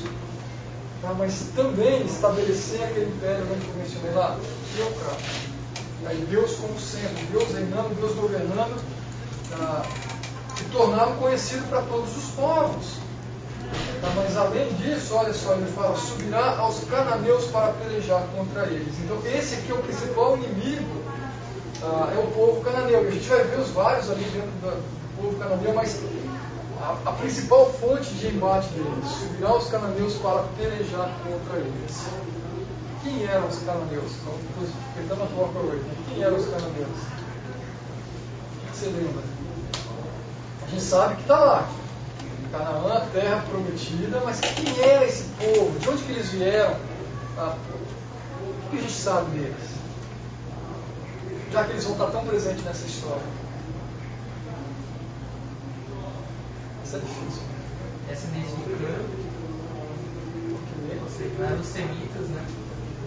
[1.01, 4.37] tá, mas também estabelecer aquele império que eu mencionei lá,
[4.75, 5.57] teocrático.
[6.05, 8.81] Aí Deus como centro, Deus reinando, Deus governando,
[9.49, 9.83] tá,
[10.61, 12.85] e torná-lo conhecido para todos os povos.
[13.99, 18.95] Tá, mas além disso, olha só, ele fala, subirá aos cananeus para pelejar contra eles.
[19.03, 21.03] Então esse aqui é o principal inimigo,
[21.81, 23.01] tá, é o povo cananeu.
[23.01, 25.99] A gente vai ver os vários ali dentro do povo cananeu, mas
[26.79, 32.07] a, a, principal fonte de embate deles, subirá aos cananeus para pelejar contra eles.
[33.03, 34.11] Quem eram os cananeus?
[34.21, 34.33] Então,
[34.95, 35.83] tentando atuar hoje.
[36.09, 36.97] Quem eram os cananeus?
[38.57, 39.23] O que você lembra?
[40.65, 41.69] A gente sabe que está lá.
[42.51, 45.79] Canaã, terra prometida, mas quem era esse povo?
[45.79, 46.75] De onde que eles vieram?
[47.37, 47.55] Ah,
[48.41, 49.77] o que a gente sabe deles?
[51.51, 53.46] Já que eles vão estar tão presentes nessa história.
[56.87, 57.43] Isso é difícil.
[58.09, 58.95] Essa desde o Cã,
[61.43, 62.45] eram os semitas, né?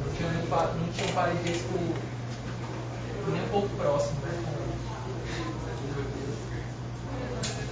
[0.05, 1.79] Não tinha, não tinha um parentesco
[3.33, 4.21] nem um pouco próximo.
[4.21, 4.33] Né?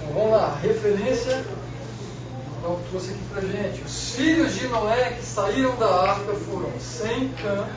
[0.01, 1.45] Então, vamos lá, referência
[2.57, 3.83] então trouxe aqui pra gente.
[3.83, 7.67] Os filhos de Noé que saíram da arca foram Sem, Cã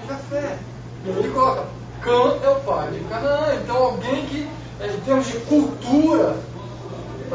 [0.00, 0.58] e Jafé.
[1.04, 1.66] E aí ele coloca,
[2.02, 3.56] Cã é o pai de Canaã.
[3.56, 4.48] Então alguém que,
[4.80, 6.36] em termos de cultura,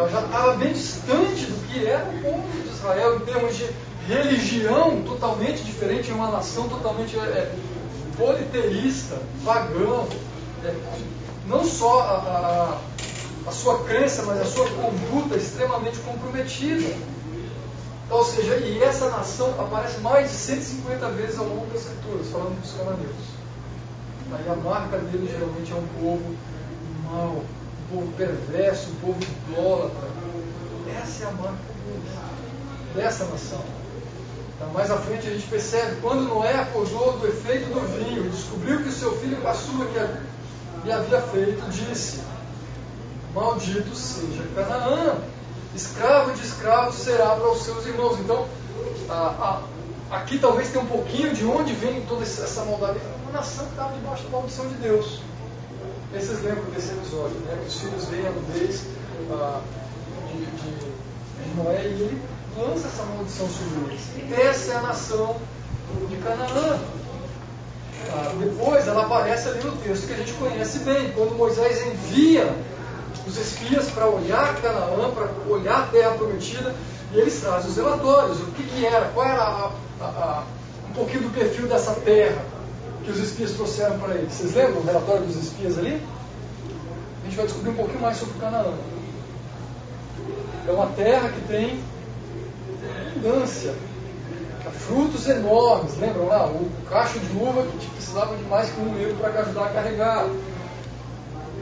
[0.01, 3.69] tá, já estava bem distante do que era o povo de Israel, em termos de
[4.07, 7.53] religião totalmente diferente, uma nação totalmente é,
[8.17, 10.05] politeísta, pagã.
[10.63, 10.73] É,
[11.47, 12.77] não só a, a
[13.47, 16.93] a sua crença, mas a sua conduta extremamente comprometida.
[18.09, 22.61] Ou seja, e essa nação aparece mais de 150 vezes ao longo das escrituras, falando
[22.61, 23.15] dos cananeus.
[24.33, 26.35] Aí a marca dele geralmente é um povo
[27.09, 27.43] mau,
[27.91, 30.09] um povo perverso, um povo idólatra.
[31.01, 31.77] Essa é a marca
[32.95, 33.63] dessa nação.
[34.55, 38.81] Então, mais à frente a gente percebe, quando Noé acordou do efeito do vinho descobriu
[38.81, 42.21] que o seu filho caçula que lhe havia feito, disse,
[43.33, 45.17] Maldito seja Canaã,
[45.75, 48.19] escravo de escravos será para os seus irmãos.
[48.19, 48.47] Então,
[49.09, 49.61] a,
[50.09, 52.99] a, aqui talvez tenha um pouquinho de onde vem toda essa maldade.
[53.21, 55.21] Uma nação que estava debaixo da maldição de Deus.
[56.13, 57.57] E vocês lembram desse episódio, né?
[57.61, 58.83] Que os filhos veem a nudez
[60.31, 62.21] de, de, de Noé e ele
[62.57, 64.39] lança essa maldição sobre eles.
[64.39, 65.35] Essa é a nação
[66.09, 66.79] de Canaã.
[68.09, 72.55] Ah, depois ela aparece ali no texto que a gente conhece bem, quando Moisés envia
[73.27, 76.73] os espias para olhar Canaã, para olhar a terra prometida,
[77.11, 78.39] e eles trazem os relatórios.
[78.39, 80.43] O que, que era, qual era a, a, a,
[80.89, 82.41] um pouquinho do perfil dessa terra
[83.07, 84.33] que os espias trouxeram para eles.
[84.33, 86.01] Vocês lembram o relatório dos espias ali?
[87.21, 88.73] A gente vai descobrir um pouquinho mais sobre Canaã.
[90.67, 91.79] É uma terra que tem
[93.15, 93.73] abundância,
[94.71, 95.97] frutos enormes.
[95.97, 96.47] Lembram lá?
[96.47, 100.27] O cacho de uva que precisava de mais que um negro para ajudar a carregar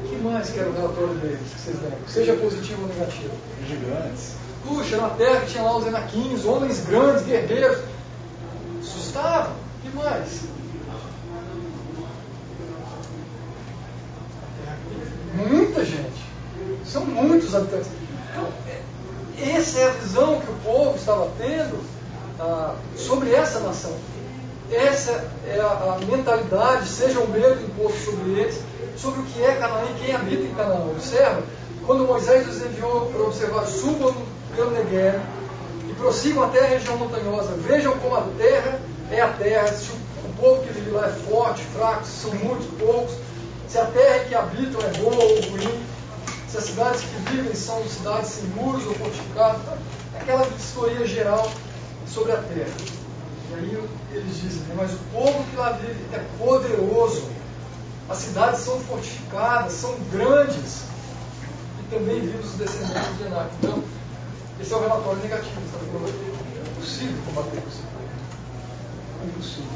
[0.09, 2.07] que mais que era o relatório deles, que vocês lembram?
[2.07, 3.33] Seja positivo ou negativo.
[3.67, 4.35] Gigantes.
[4.63, 7.77] Puxa, na terra que tinha lá os enaquins, homens grandes, guerreiros.
[8.81, 9.53] Assustavam.
[9.83, 10.41] que mais?
[15.35, 16.25] Muita gente.
[16.85, 17.89] São muitos habitantes.
[18.31, 18.47] Então,
[19.37, 21.83] essa é a visão que o povo estava tendo
[22.39, 23.93] ah, sobre essa nação.
[24.71, 25.11] Essa
[25.47, 28.59] é a, a mentalidade, seja o medo imposto sobre eles,
[28.97, 30.89] sobre o que é Canaã e quem habita em Canaã.
[30.89, 31.43] Observa,
[31.85, 34.15] quando Moisés os enviou para observar, subam
[34.55, 35.21] pelo Negev
[35.87, 37.53] e prossigam até a região montanhosa.
[37.57, 38.79] Vejam como a terra
[39.11, 42.65] é a terra, se o, o povo que vive lá é forte, fraco, são muitos,
[42.79, 43.13] poucos.
[43.67, 45.85] Se a terra que habitam é boa ou ruim,
[46.47, 49.61] se as cidades que vivem são cidades sem muros ou fortificadas,
[50.13, 51.51] é aquela história geral
[52.07, 52.75] sobre a terra.
[53.51, 57.29] E aí eles dizem, né, mas o povo que lá vive é poderoso,
[58.07, 60.83] as cidades são fortificadas, são grandes,
[61.79, 63.49] e também vivem os descendentes de Enac.
[63.61, 63.83] Então,
[64.61, 65.85] esse é o relatório negativo, sabe?
[65.85, 67.83] É impossível combater com isso.
[69.21, 69.69] É impossível.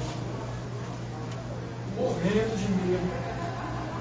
[1.98, 3.49] Morrendo de medo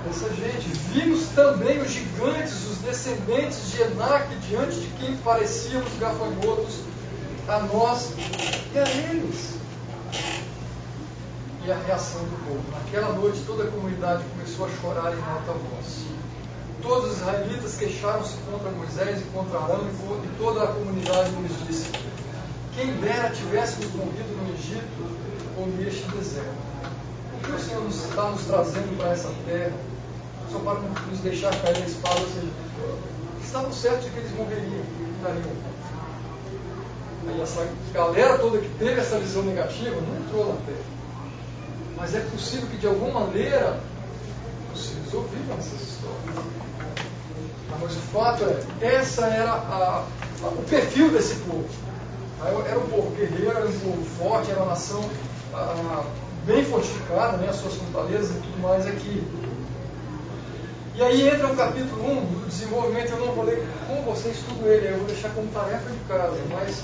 [0.05, 0.69] dessa gente.
[0.93, 6.81] Vimos também os gigantes, os descendentes de Enac, diante de quem parecíamos gafanhotos
[7.49, 8.13] a nós
[8.75, 9.59] e a eles.
[11.65, 12.65] E a reação do povo.
[12.73, 16.07] Naquela noite toda a comunidade começou a chorar em alta voz.
[16.83, 21.91] Todos os israelitas queixaram-se contra Moisés e contra Arão, e toda a comunidade lhes disse:
[22.75, 26.68] Quem dera tivéssemos morrido no Egito ou neste deserto.
[27.41, 29.73] Por que o Senhor está nos trazendo para essa terra
[30.51, 32.21] só para nos deixar cair na espada?
[32.21, 32.49] Ou seja,
[33.45, 34.83] estavam certos de que eles morreriam,
[35.17, 35.79] ficariam.
[37.29, 40.85] Aí essa galera toda que teve essa visão negativa não entrou na terra.
[41.97, 43.81] Mas é possível que de alguma maneira
[44.75, 46.69] os ouviram essas histórias.
[47.81, 50.05] Mas o fato é, essa era a,
[50.43, 51.69] a, o perfil desse povo.
[52.67, 55.03] Era um povo guerreiro, era um povo forte, era uma nação
[55.53, 56.05] a,
[56.49, 59.23] bem fortificada, né, as suas fortalezas e tudo mais aqui.
[60.95, 64.67] E aí entra o capítulo 1 do desenvolvimento, eu não vou ler com vocês tudo
[64.67, 66.83] ele, eu vou deixar como tarefa de casa, mas.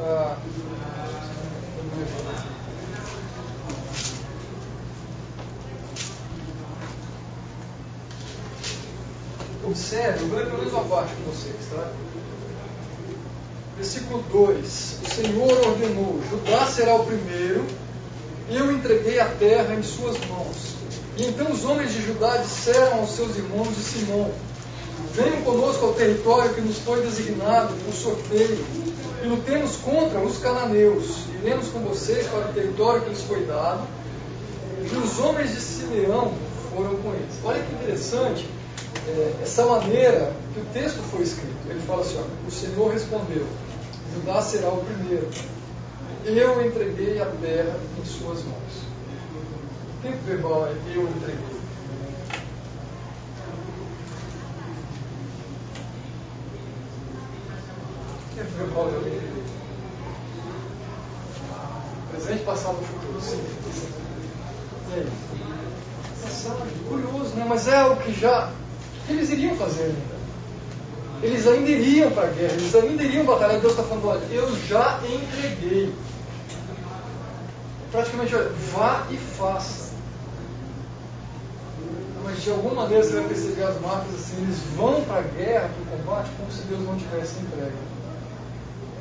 [0.00, 0.36] Ah,
[9.64, 11.92] Observe, eu vou ler pelo menos uma parte com vocês, tá?
[13.76, 17.64] Versículo 2: O Senhor ordenou: Judá será o primeiro,
[18.56, 20.74] eu entreguei a terra em suas mãos.
[21.16, 24.30] E então os homens de Judá disseram aos seus irmãos de Simão:
[25.14, 28.64] Venham conosco ao território que nos foi designado por sorteio,
[29.22, 31.24] e lutemos contra os cananeus.
[31.42, 33.86] Iremos com vocês para o território que lhes foi dado.
[34.80, 36.32] E os homens de Simeão
[36.74, 37.34] foram com eles.
[37.44, 38.48] Olha que interessante
[39.06, 41.56] é, essa maneira que o texto foi escrito.
[41.68, 43.46] Ele fala assim: ó, o Senhor respondeu:
[44.14, 45.28] Judá será o primeiro.
[46.24, 48.82] Eu entreguei a terra em suas mãos.
[49.98, 51.52] O tempo verbal é eu entreguei.
[58.30, 59.42] O tempo verbal é eu entreguei.
[62.12, 63.42] Presente, passado, futuro, sim.
[64.90, 65.06] E aí?
[66.88, 67.44] Curioso, né?
[67.48, 68.52] Mas é o que já
[69.08, 70.22] eles iriam fazer ainda.
[71.22, 73.60] Eles ainda iriam para a guerra, eles ainda iriam batalhar.
[73.60, 75.92] Deus está falando: olha, eu já entreguei.
[77.92, 78.34] Praticamente,
[78.72, 79.92] vá e faça.
[82.24, 85.68] Mas de alguma maneira você vai perceber as marcas assim: eles vão para a guerra,
[85.68, 87.76] para o combate, como se Deus não tivesse entregue.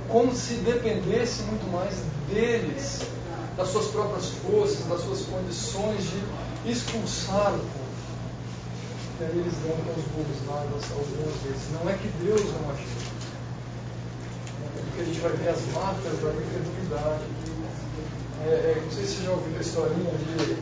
[0.09, 1.95] Como se dependesse muito mais
[2.27, 3.01] deles,
[3.57, 7.81] das suas próprias forças, das suas condições de expulsar o povo
[9.21, 11.69] e aí eles dão com os burros lá algumas vezes.
[11.73, 12.87] Não é que Deus não agiu.
[14.65, 17.40] É porque a gente vai ver as marcas da incredulidade.
[18.45, 20.55] É, é, não sei se você já ouviu a historinha de,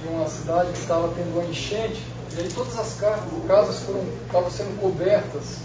[0.00, 2.02] de uma cidade que estava tendo uma enchente,
[2.34, 5.58] e aí todas as casas foram, estavam sendo cobertas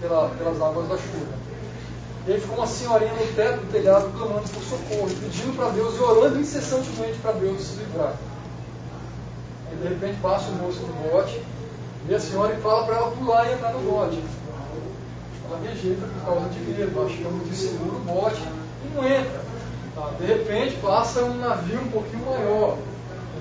[0.00, 1.48] pela, pelas águas da chuva.
[2.26, 5.96] E aí ficou uma senhorinha no teto do telhado clamando por socorro, pedindo para Deus
[5.96, 8.14] e orando incessantemente para Deus se livrar.
[9.72, 11.40] E de repente passa o moço no bote,
[12.06, 14.22] e a senhora fala para ela pular e entrar no bote.
[15.48, 18.42] Ela rejeita por causa de medo, acha que é inseguro o bote
[18.84, 19.48] e não entra.
[19.98, 20.12] Tá?
[20.20, 22.78] De repente passa um navio um pouquinho maior.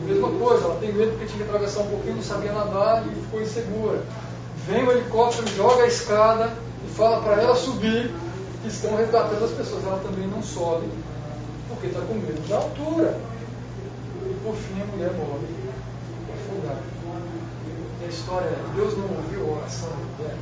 [0.01, 3.21] Mesma coisa, ela tem medo porque tinha que atravessar um pouquinho, não sabia nadar e
[3.21, 4.03] ficou insegura.
[4.67, 6.51] Vem o helicóptero, joga a escada
[6.85, 8.11] e fala para ela subir,
[8.61, 9.85] que estão resgatando as pessoas.
[9.85, 10.87] Ela também não sobe,
[11.69, 13.19] porque está com medo da altura.
[14.25, 15.47] E por fim a mulher morre
[16.33, 16.81] afogada.
[18.01, 20.37] E a história é: Deus não ouviu a oração dela?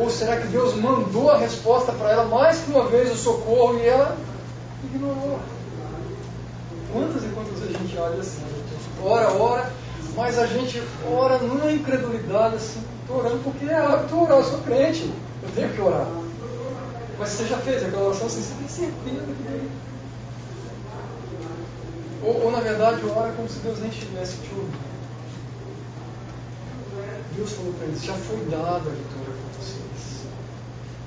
[0.00, 3.78] Ou será que Deus mandou a resposta para ela mais que uma vez o socorro
[3.78, 4.16] e ela
[4.82, 5.38] ignorou?
[6.90, 8.42] Quantas e quantas vezes a gente olha assim?
[9.04, 9.72] Ora, ora,
[10.16, 12.82] mas a gente ora numa incredulidade assim.
[13.08, 16.06] Orando porque é hábito orar, eu sou crente, eu tenho que orar.
[17.18, 19.70] Mas você já fez aquela oração assim, você tem certeza que
[22.22, 24.90] ou, ou na verdade, ora como se Deus nem tivesse te ouvido.
[27.34, 29.79] Deus falou para eles: já foi dada a vitória para vocês.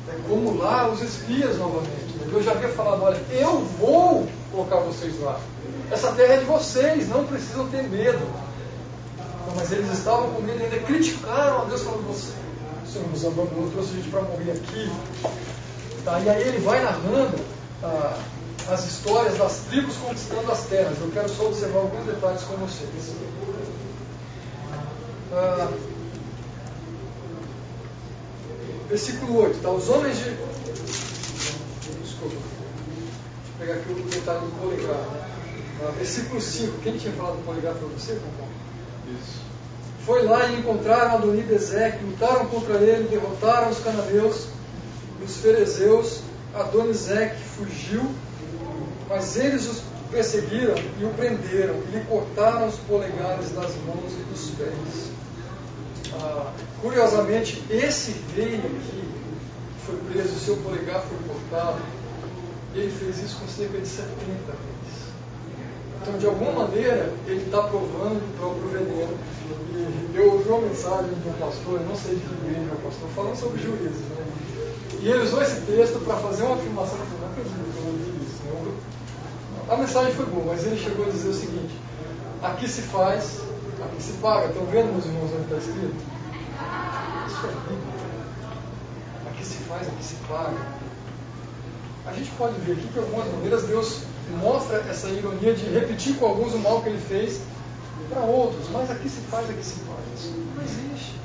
[0.09, 2.13] É como lá os espias novamente.
[2.29, 5.39] Deus já havia falado, olha, eu vou colocar vocês lá.
[5.91, 8.25] Essa terra é de vocês, não precisam ter medo.
[9.55, 12.31] Mas eles estavam com medo e ainda criticaram a Deus falando, você,
[12.83, 14.91] o Senhor nos abandonou, trouxe a gente para morrer aqui.
[16.03, 16.19] Tá?
[16.19, 17.35] E aí ele vai narrando
[17.83, 18.17] ah,
[18.69, 20.97] as histórias das tribos conquistando as terras.
[20.99, 23.15] Eu quero só observar alguns detalhes com vocês.
[25.31, 25.71] Ah,
[28.93, 29.71] versículo 8, tá?
[29.71, 30.29] Os homens de.
[32.03, 32.35] Desculpa.
[32.85, 35.11] Deixa eu pegar aqui o detalhe do poligrafo.
[35.81, 36.77] Ah, versículo 5.
[36.83, 39.41] Quem tinha falado do poligrafo para você, Isso.
[40.05, 44.47] Foi lá e encontraram Adoni Bezeque, lutaram contra ele, derrotaram os cananeus
[45.19, 46.19] e os ferezeus.
[46.53, 48.03] Adonizeque fugiu,
[49.09, 49.81] mas eles os
[50.11, 55.09] perseguiram e o prenderam, e lhe cortaram os polegares das mãos e dos pés.
[56.13, 56.53] Ah,
[56.83, 59.03] curiosamente, esse rei aqui
[59.85, 61.81] foi preso, seu polegar foi cortado,
[62.75, 65.03] ele fez isso com cerca de 70 vezes.
[66.01, 69.17] Então, de alguma maneira, ele está provando o próprio veneno.
[70.13, 72.89] Eu ouvi uma mensagem de um pastor, eu não sei de que igreja é o
[72.89, 74.01] pastor, falando sobre juízes.
[74.09, 74.25] Né?
[74.99, 78.25] E ele usou esse texto para fazer uma afirmação, eu não acredito que eu ouvi
[78.25, 78.43] isso.
[78.43, 78.73] Né?
[79.69, 81.73] A mensagem foi boa, mas ele chegou a dizer o seguinte,
[82.43, 83.39] aqui se faz
[83.83, 84.47] Aqui se paga.
[84.47, 86.12] Estão vendo, meus irmãos, onde está escrito?
[87.27, 88.13] Isso é Bíblia.
[89.29, 90.57] Aqui se faz, aqui se paga.
[92.05, 94.03] A gente pode ver aqui que, de algumas maneiras, Deus
[94.41, 97.41] mostra essa ironia de repetir com alguns o mal que ele fez
[98.09, 98.69] para outros.
[98.71, 100.01] Mas aqui se faz, aqui se paga.
[100.15, 101.15] Isso não existe.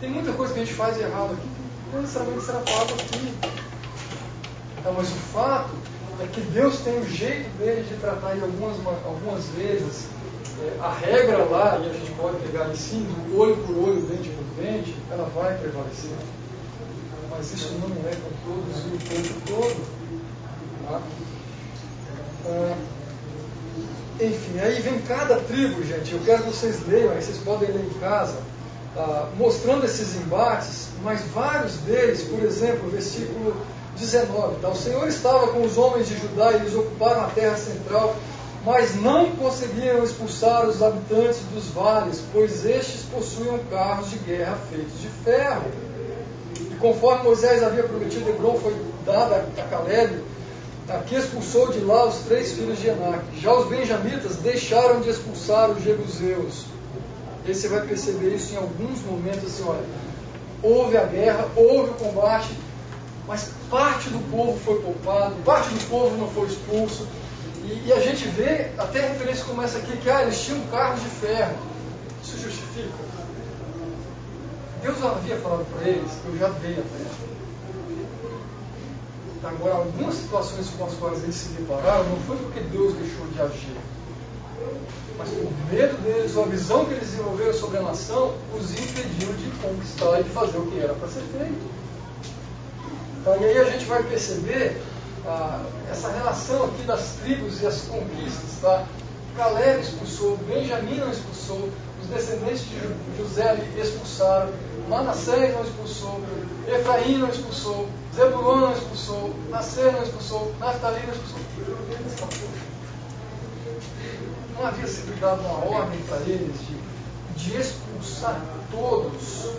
[0.00, 3.34] Tem muita coisa que a gente faz errado aqui que não necessariamente será pago aqui.
[4.78, 5.70] Então, mas o fato
[6.20, 10.08] é que Deus tem o jeito dele de tratar em algumas, algumas vezes
[10.62, 13.04] é, a regra lá, e a gente pode pegar em si,
[13.36, 16.10] olho por olho, dente por dente, ela vai prevalecer.
[17.30, 19.86] Mas isso não é com todos e o tempo todo.
[20.86, 21.00] Tá?
[22.46, 22.76] Ah,
[24.20, 26.12] enfim, aí vem cada tribo, gente.
[26.12, 28.38] Eu quero que vocês leiam, aí vocês podem ler em casa,
[28.96, 33.56] ah, mostrando esses embates, mas vários deles, por exemplo, versículo
[33.96, 34.60] 19.
[34.60, 34.68] Tá?
[34.68, 38.14] O Senhor estava com os homens de Judá e eles ocuparam a terra central
[38.64, 45.00] mas não conseguiram expulsar os habitantes dos vales, pois estes possuíam carros de guerra feitos
[45.00, 45.70] de ferro.
[46.70, 50.22] E conforme Moisés havia prometido, Hebron foi dada a Caleb,
[51.06, 53.24] que expulsou de lá os três filhos de Enac.
[53.40, 56.66] Já os benjamitas deixaram de expulsar os jebuseus.
[57.44, 59.84] E você vai perceber isso em alguns momentos, assim, olha,
[60.62, 62.50] houve a guerra, houve o combate,
[63.26, 67.08] mas parte do povo foi poupado, parte do povo não foi expulso,
[67.64, 71.00] e, e, a gente vê, até a referência começa aqui, que ah, eles tinham carros
[71.00, 71.56] de ferro.
[72.22, 72.90] Isso justifica?
[74.82, 77.32] Deus havia falado para eles, eu já dei a terra.
[79.44, 83.42] Agora, algumas situações com as quais eles se depararam não foi porque Deus deixou de
[83.42, 83.76] agir,
[85.18, 89.50] mas por medo deles, a visão que eles desenvolveram sobre a nação, os impediu de
[89.60, 91.70] conquistar e de fazer o que era para ser feito.
[93.20, 94.80] Então, e aí a gente vai perceber
[95.26, 98.60] ah, essa relação aqui das tribos e as conquistas.
[98.60, 98.86] Tá?
[99.36, 101.70] Caleb expulsou, Benjamim não expulsou,
[102.02, 104.52] os descendentes de José expulsaram,
[104.88, 106.20] Manassés não expulsou,
[106.68, 112.48] Efraim não expulsou, Zebulon não expulsou, Nasser não expulsou, Naftali não expulsou.
[114.54, 118.38] Não havia sido dada uma ordem para eles de, de expulsar
[118.70, 119.50] todos.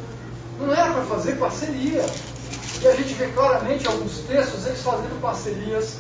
[0.60, 2.06] Não era para fazer parceria.
[2.82, 5.98] E a gente vê claramente alguns textos eles fazendo parcerias,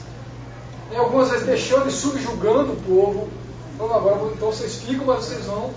[0.92, 3.30] em algumas vezes deixando e subjugando o povo.
[3.74, 5.72] Então agora então vocês ficam, mas vocês vão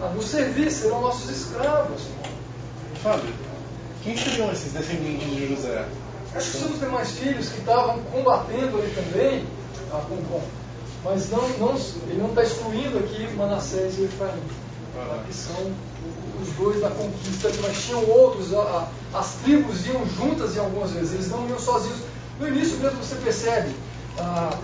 [0.00, 2.02] a nos servir, serão nossos escravos.
[3.02, 3.32] Fábio,
[4.02, 5.86] quem seriam esses descendentes de José?
[6.34, 9.46] Acho que somos demais filhos que estavam combatendo ali também,
[9.90, 10.42] tá, com, com,
[11.04, 11.74] mas não, não,
[12.08, 14.42] ele não está excluindo aqui Manassés e Efraim,
[15.26, 15.72] que são
[16.40, 20.90] os dois da conquista, mas tinham outros, a, a, as tribos iam juntas em algumas
[20.92, 21.98] vezes, eles não iam sozinhos.
[22.38, 23.74] No início mesmo você percebe,
[24.18, 24.58] a,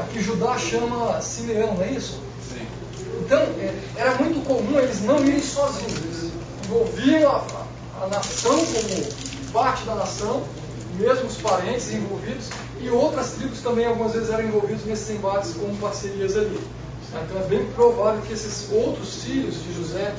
[0.00, 2.20] aqui Judá chama Simeão, não é isso?
[2.48, 2.66] Sim.
[3.24, 6.32] Então, é, era muito comum eles não irem sozinhos, eles
[6.64, 7.36] envolviam a,
[8.00, 10.42] a, a nação como parte da nação,
[10.98, 12.48] mesmo os parentes envolvidos,
[12.80, 16.60] e outras tribos também algumas vezes eram envolvidos nesses embates como parcerias ali.
[17.08, 20.14] Então é bem provável que esses outros filhos de José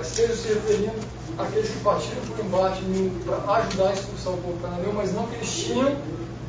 [0.00, 0.94] esteja se referindo
[1.38, 2.82] àqueles que partiram para o embate
[3.24, 5.96] para ajudar a expulsar o povo cananeu, mas não que eles tinham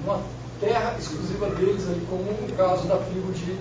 [0.04, 0.22] uma
[0.60, 3.58] terra exclusiva deles, ali, como no caso da tribo de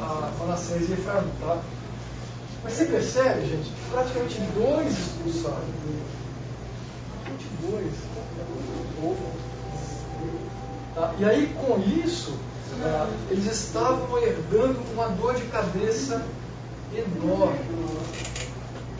[0.00, 1.28] ah, Manassés e Efraim.
[1.40, 1.60] Tá?
[2.62, 5.64] Mas você percebe, gente, praticamente dois expulsaram.
[7.24, 7.94] Praticamente dois.
[10.94, 11.14] Tá?
[11.18, 12.34] E aí, com isso,
[12.82, 16.22] ah, eles estavam herdando uma dor de cabeça
[16.94, 17.58] enorme.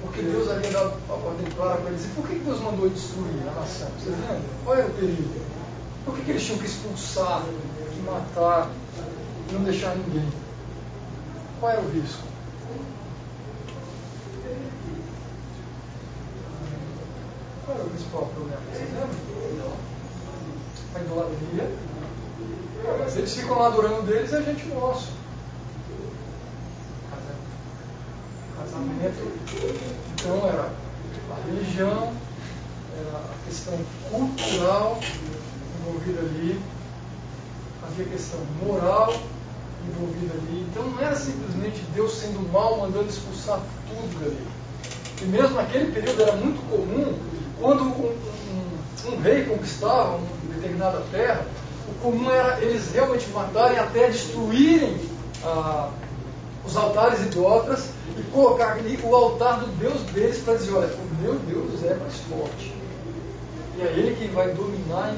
[0.06, 2.04] Porque Deus havia dado a ordem clara para eles.
[2.04, 3.88] E por que Deus mandou destruir a nação?
[3.98, 4.42] Vocês lembram?
[4.64, 5.40] Qual era o perigo?
[6.04, 8.70] Por que, que eles tinham que expulsar, que matar,
[9.50, 10.28] e não deixar ninguém?
[11.58, 12.22] Qual era o risco?
[17.64, 18.60] Qual era o principal problema?
[18.72, 19.72] Vocês lembram?
[20.94, 21.70] A idolatria.
[23.00, 25.15] Mas eles ficam lá adorando deles e a gente nosso.
[28.58, 29.32] Casamento.
[30.14, 30.70] Então era
[31.30, 32.12] a religião,
[32.98, 33.78] era a questão
[34.10, 34.98] cultural
[35.80, 36.60] envolvida ali,
[37.82, 39.14] havia questão moral
[39.88, 40.66] envolvida ali.
[40.70, 44.46] Então não era simplesmente Deus sendo mal, mandando expulsar tudo dali.
[45.22, 47.18] E mesmo naquele período era muito comum,
[47.60, 48.14] quando um,
[49.06, 51.46] um, um rei conquistava uma determinada terra,
[51.88, 54.98] o comum era eles realmente matarem até destruírem
[55.44, 55.90] ah,
[56.66, 61.22] os altares idólatras e colocar ali o altar do Deus deles para dizer, olha, o
[61.22, 62.74] meu Deus é mais forte.
[63.76, 65.14] E é ele que vai dominar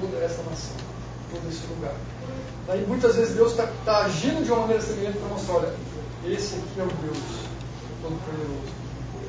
[0.00, 0.76] toda essa nação,
[1.30, 1.94] todo esse lugar.
[2.66, 5.74] Daí muitas vezes Deus está tá agindo de uma maneira semelhante para mostrar, olha,
[6.26, 7.18] esse aqui é o Deus
[8.00, 8.82] Todo-Poderoso.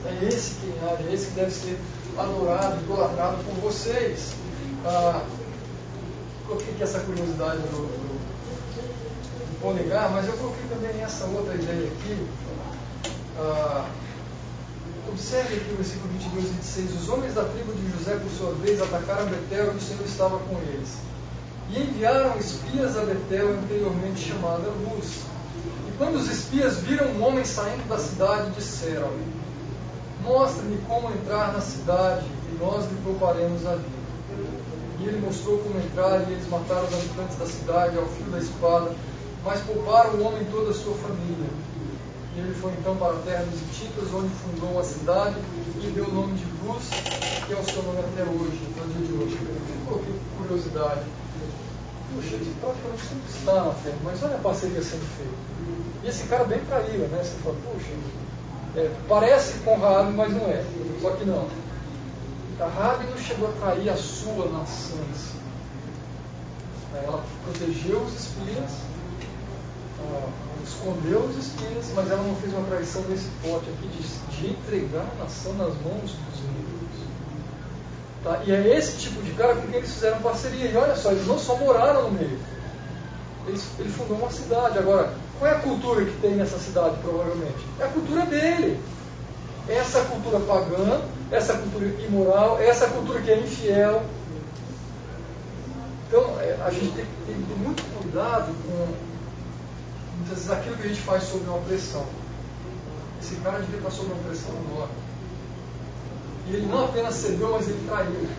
[0.06, 1.80] É esse quem age, é esse que deve ser
[2.18, 4.34] adorado, idolatrado por vocês.
[4.86, 5.22] Ah,
[6.46, 8.23] coloquei aqui essa curiosidade do, do,
[9.64, 12.28] do polegar, mas eu coloquei também essa outra ideia aqui.
[13.38, 13.86] Ah,
[15.08, 17.02] observe aqui o versículo 22 e 26.
[17.02, 20.38] Os homens da tribo de José, por sua vez, atacaram Betel e o Senhor estava
[20.38, 20.98] com eles.
[21.70, 25.22] E enviaram espias a Betel, anteriormente chamada Luz.
[25.88, 29.12] E quando os espias viram um homem saindo da cidade, disseram:
[30.22, 34.04] Mostre-me como entrar na cidade, e nós lhe pouparemos a vida.
[35.00, 38.38] E ele mostrou como entrar, e eles mataram os habitantes da cidade ao fio da
[38.38, 38.92] espada,
[39.44, 41.50] mas pouparam o homem toda a sua família.
[42.36, 45.36] E ele foi então para a terra dos Hititas, onde fundou a cidade
[45.84, 46.90] e deu o nome de Luz,
[47.46, 49.38] que é o seu nome até hoje, até o dia de hoje.
[49.94, 51.02] Aqui curiosidade.
[52.14, 55.34] Puxa, ele praticamente sempre está na terra, mas olha a parceria sendo feita.
[56.04, 57.24] E esse cara bem traíra, né?
[57.24, 57.92] Você fala, puxa,
[58.76, 60.64] é, parece com Rabi, mas não é.
[61.02, 61.48] Só que não.
[62.60, 65.00] A Rabi não chegou a trair a sua nação.
[66.94, 68.72] Ela protegeu os espias,
[70.64, 75.06] escondeu os espias, mas ela não fez uma traição nesse pote aqui de, de entregar
[75.12, 76.84] a nação nas mãos dos inimigos.
[78.24, 78.42] Tá?
[78.46, 80.72] E é esse tipo de cara com quem eles fizeram parceria.
[80.72, 82.40] E olha só, eles não só moraram no meio.
[83.48, 84.80] Eles, ele fundou uma cidade.
[84.80, 87.66] Agora, qual é a cultura que tem nessa cidade, provavelmente?
[87.80, 88.80] É a cultura dele.
[89.68, 91.02] Essa cultura pagã,
[91.32, 94.04] essa cultura imoral, essa cultura que é infiel.
[96.08, 99.13] Então, é, a gente tem que ter muito cuidado com
[100.24, 102.06] muitas vezes aquilo que a gente faz sob uma pressão.
[103.22, 104.94] Esse cara devia estar sob uma pressão enorme.
[106.48, 108.30] E ele não apenas cedeu, mas ele traiu.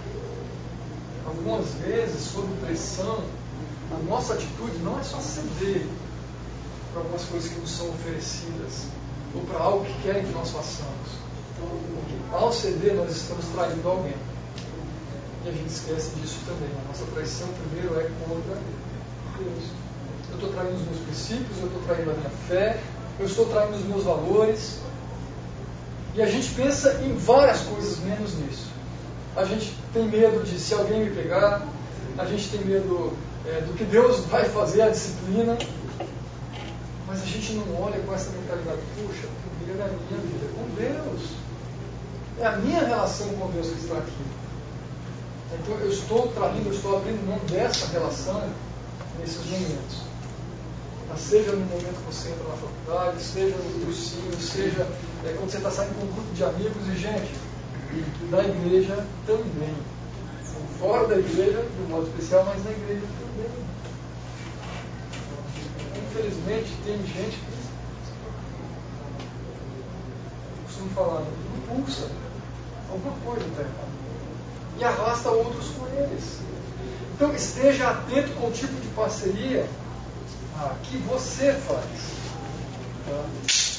[1.26, 3.24] Algumas vezes, sob pressão,
[3.92, 5.86] a nossa atitude não é só ceder
[6.92, 8.86] para algumas coisas que nos são oferecidas
[9.34, 11.24] ou para algo que querem que nós façamos.
[11.58, 14.16] Porque ao ceder, nós estamos traindo alguém.
[15.44, 16.70] E a gente esquece disso também.
[16.84, 18.58] A nossa traição, primeiro, é contra
[19.38, 19.83] Deus.
[20.34, 22.80] Eu estou traindo os meus princípios, eu estou traindo a minha fé,
[23.20, 24.80] eu estou traindo os meus valores.
[26.14, 28.66] E a gente pensa em várias coisas menos nisso.
[29.36, 31.62] A gente tem medo de se alguém me pegar,
[32.18, 33.12] a gente tem medo
[33.46, 35.56] é, do que Deus vai fazer, a disciplina.
[37.06, 40.74] Mas a gente não olha com essa mentalidade, puxa, primeiro é a minha vida com
[40.74, 41.30] Deus.
[42.40, 44.24] É a minha relação com Deus que está aqui.
[45.52, 48.42] Então eu estou traindo, eu estou abrindo mão dessa relação
[49.20, 50.13] nesses momentos.
[51.16, 54.86] Seja no momento que você entra na faculdade, seja no cursinho, seja
[55.24, 57.32] é, quando você está saindo com um grupo de amigos e gente
[58.30, 59.74] da igreja também.
[60.78, 63.64] Fora da igreja, de um modo especial, mas na igreja também
[66.14, 67.64] infelizmente, tem gente que,
[70.64, 71.24] costumo falar,
[71.56, 72.08] impulsa
[72.90, 73.64] alguma coisa tá
[74.78, 76.38] e arrasta outros com eles.
[77.14, 79.66] Então, esteja atento com o tipo de parceria
[80.56, 81.84] ah, que você faz.
[83.06, 83.24] Tá?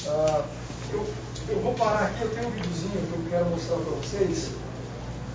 [0.08, 0.44] Ah,
[0.92, 1.06] eu,
[1.48, 4.50] eu vou parar aqui, eu tenho um videozinho que eu quero mostrar para vocês.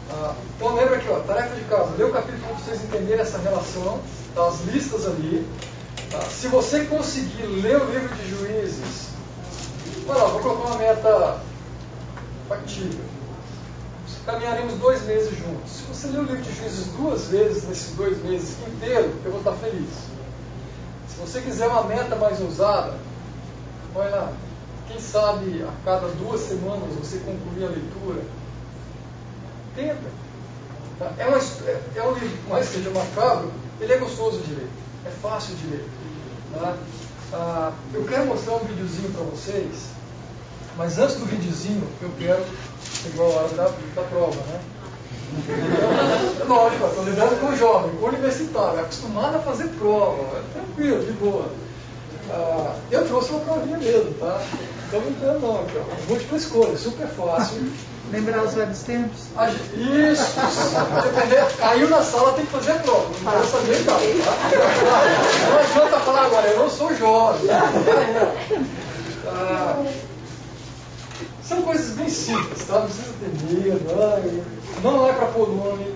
[0.10, 3.38] Ah, então lembra aqui, ó, tarefa de casa, lê o capítulo para vocês entenderem essa
[3.38, 4.00] relação,
[4.36, 4.72] das tá?
[4.72, 5.48] listas ali.
[6.10, 6.22] Tá?
[6.22, 9.12] Se você conseguir ler o livro de juízes,
[10.08, 11.40] lá, vou colocar uma meta
[12.48, 13.06] factível.
[14.26, 15.72] caminharemos dois meses juntos.
[15.72, 19.40] Se você ler o livro de Juízes duas vezes nesses dois meses inteiros, eu vou
[19.40, 19.90] estar feliz.
[21.22, 22.98] Você quiser uma meta mais ousada,
[23.95, 24.34] olha,
[24.88, 28.23] quem sabe a cada duas semanas você concluir a leitura.
[29.76, 30.22] Tenta.
[31.18, 34.68] É, uma, é, é um livro, mais que seja macabro, ele é gostoso de ler.
[35.06, 35.89] É fácil de ler.
[36.53, 36.76] Tá?
[37.34, 39.85] Ah, eu quero mostrar um videozinho para vocês,
[40.77, 42.43] mas antes do videozinho, eu quero,
[43.06, 43.64] igual a hora da,
[43.95, 44.61] da prova, né?
[46.48, 51.45] Lógico, estou lidando com jovem, com universitário, acostumado a fazer prova, é tranquilo, de boa.
[52.30, 54.40] Ah, eu trouxe uma provinha mesmo, tá?
[54.91, 55.64] Não brincando não, ó.
[56.10, 57.72] múltipla escolha, super fácil.
[58.12, 59.22] Lembrar os velhos tempos?
[59.38, 60.34] A gente- Isso!
[61.58, 63.06] Caiu na sala, tem que fazer a prova.
[63.24, 63.94] Não quero saber não.
[63.95, 64.32] Tá?
[65.49, 67.49] Não adianta falar agora, eu não sou jovem.
[69.28, 69.84] Ah,
[71.52, 72.76] são coisas bem simples, tá?
[72.80, 73.82] Não precisa ter medo,
[74.84, 75.94] não é para pôr nome.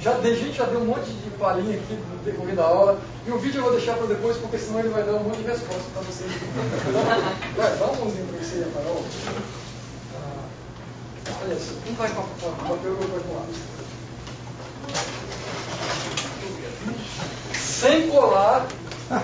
[0.00, 2.98] Já, a gente já deu um monte de palhinha aqui no decorrer da aula.
[3.26, 5.36] E o vídeo eu vou deixar para depois, porque senão ele vai dar um monte
[5.38, 6.30] de resposta para vocês.
[7.56, 9.04] Vai, dá uma mãozinha para você, Carol.
[10.16, 13.56] Ah, olha só, não vai com a- a- a papel, eu vou com lápis.
[17.54, 18.66] Sem colar.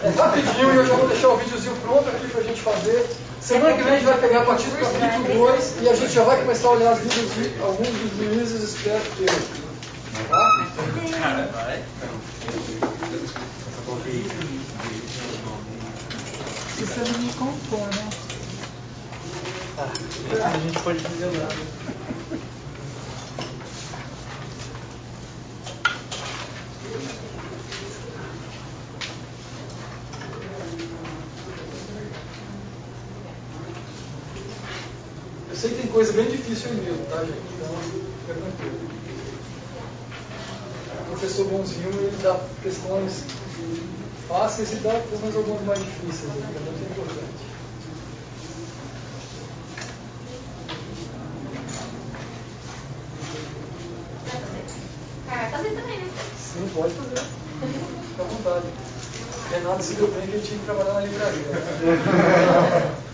[0.05, 3.09] É rapidinho e eu já vou deixar o videozinho pronto aqui pra gente fazer.
[3.40, 6.12] Semana que vem a gente vai pegar a partir do capítulo 2 e a gente
[6.12, 9.69] já vai começar a olhar as livros de alguns dos juízes, espero que eu.
[10.28, 10.66] Tá?
[16.77, 18.10] Se você não me contou, né?
[19.78, 21.48] A gente pode fazer lá.
[35.48, 37.43] Eu sei que tem coisa bem difícil mesmo, tá, gente?
[37.57, 37.75] Então,
[38.20, 38.79] fica tranquilo.
[41.01, 43.25] O professor bonzinho, ele dá questões
[44.29, 47.49] fáceis e dá questões algumas mais difíceis, aí, que é muito importante.
[55.51, 56.11] Também, né?
[56.37, 57.27] Sim, pode fazer.
[58.09, 58.66] Fica à vontade.
[59.51, 62.99] Renato se deu bem que ele tinha que trabalhar na livraria.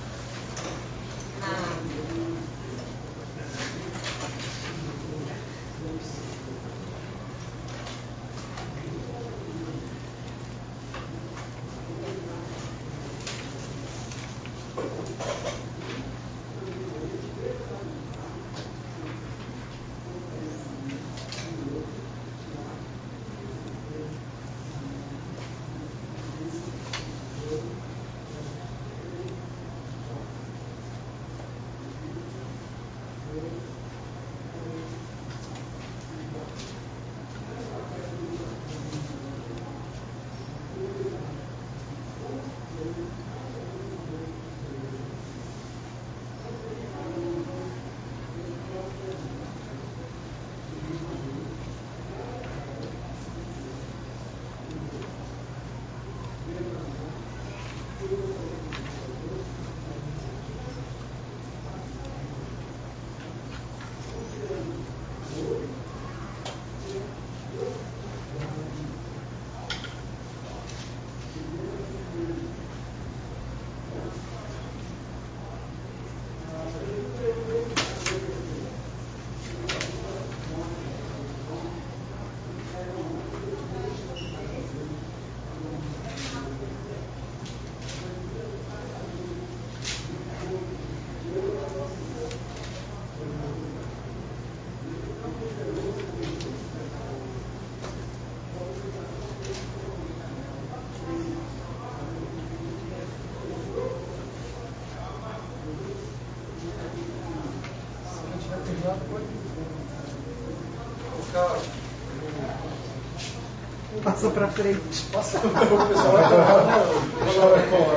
[114.35, 114.81] pra frente.
[115.13, 116.25] Passa o pessoal vai.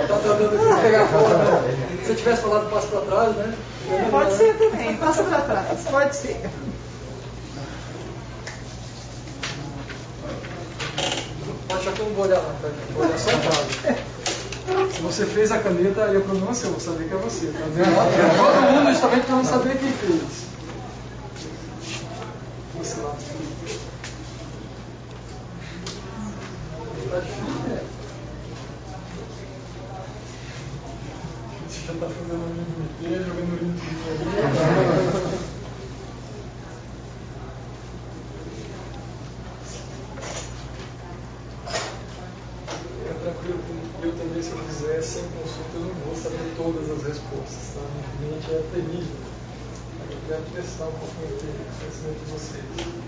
[0.07, 1.97] Tá pegar fora, né?
[2.01, 3.53] Se você tivesse falado passo para trás, né?
[4.11, 5.81] Pode ser também, passa pra trás.
[5.89, 6.49] Pode ser.
[11.67, 12.69] Pode achar que eu não vou olhar não, tá?
[12.69, 12.93] gente?
[12.93, 14.93] Vou olhar só atrás.
[14.93, 17.17] Se você fez a caneta, aí o problema é seu, eu vou saber que é
[17.17, 17.47] você.
[17.47, 17.95] Tá vendo?
[18.37, 20.46] Todo mundo justamente para não saber quem fez.
[31.87, 32.65] já está fazendo a minha
[32.99, 34.27] coisa, jogando o tipo mesmo
[43.23, 47.73] é eu também, se eu fizer sem consulta, eu não vou saber todas as respostas,
[47.73, 47.81] tá?
[48.19, 49.15] Minha mente é terrível.
[50.11, 51.39] Eu quero testar um pouquinho o
[51.79, 53.06] conhecimento de vocês.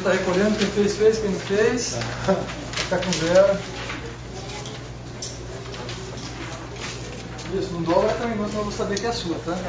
[0.00, 1.96] Está recolhendo, quem fez, fez, quem não fez.
[2.74, 3.58] Ficar com zero.
[7.52, 9.56] Isso, não dobra também não, senão eu vou saber que é sua, tá?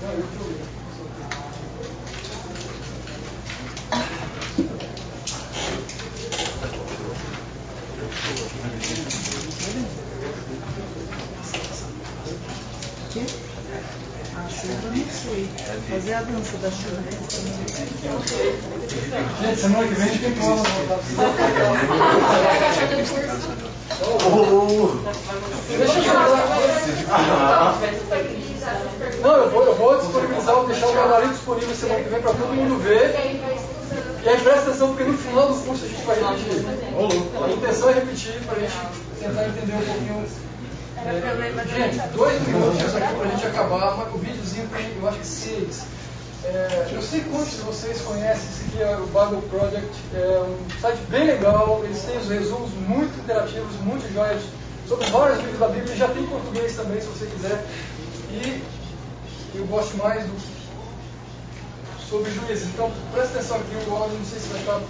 [0.00, 0.68] Não, eu que eu
[13.08, 13.24] Aqui?
[14.36, 15.48] A chuva não sei.
[15.88, 17.02] Fazer a dança da chuva.
[19.40, 20.62] Gente, semana que vem a gente tem prova
[25.68, 27.78] Deixa eu falar.
[29.22, 32.32] Não, eu vou, eu vou disponibilizar, vou deixar o gabarito disponível semana que vem para
[32.34, 33.14] todo mundo ver.
[34.78, 36.64] Atenção, porque no final do curso a gente vai repetir.
[37.42, 38.76] A intenção é repetir para a gente
[39.18, 40.26] tentar entender um pouquinho.
[41.04, 45.18] É, gente, dois minutos aqui para a gente acabar, mas o videozinho tem, eu acho
[45.18, 45.82] que seis.
[46.44, 50.80] É, eu sei quantos de vocês conhecem, esse aqui é o Bible Project, é um
[50.80, 54.42] site bem legal, eles têm os resumos muito interativos, muito joias,
[54.86, 57.64] sobre vários livros da Bíblia, já tem em português também, se você quiser.
[58.30, 58.62] E
[59.56, 60.57] eu gosto mais do,
[62.08, 62.68] sobre juízes.
[62.68, 64.80] Então, presta atenção aqui, o áudio não sei se vai estar.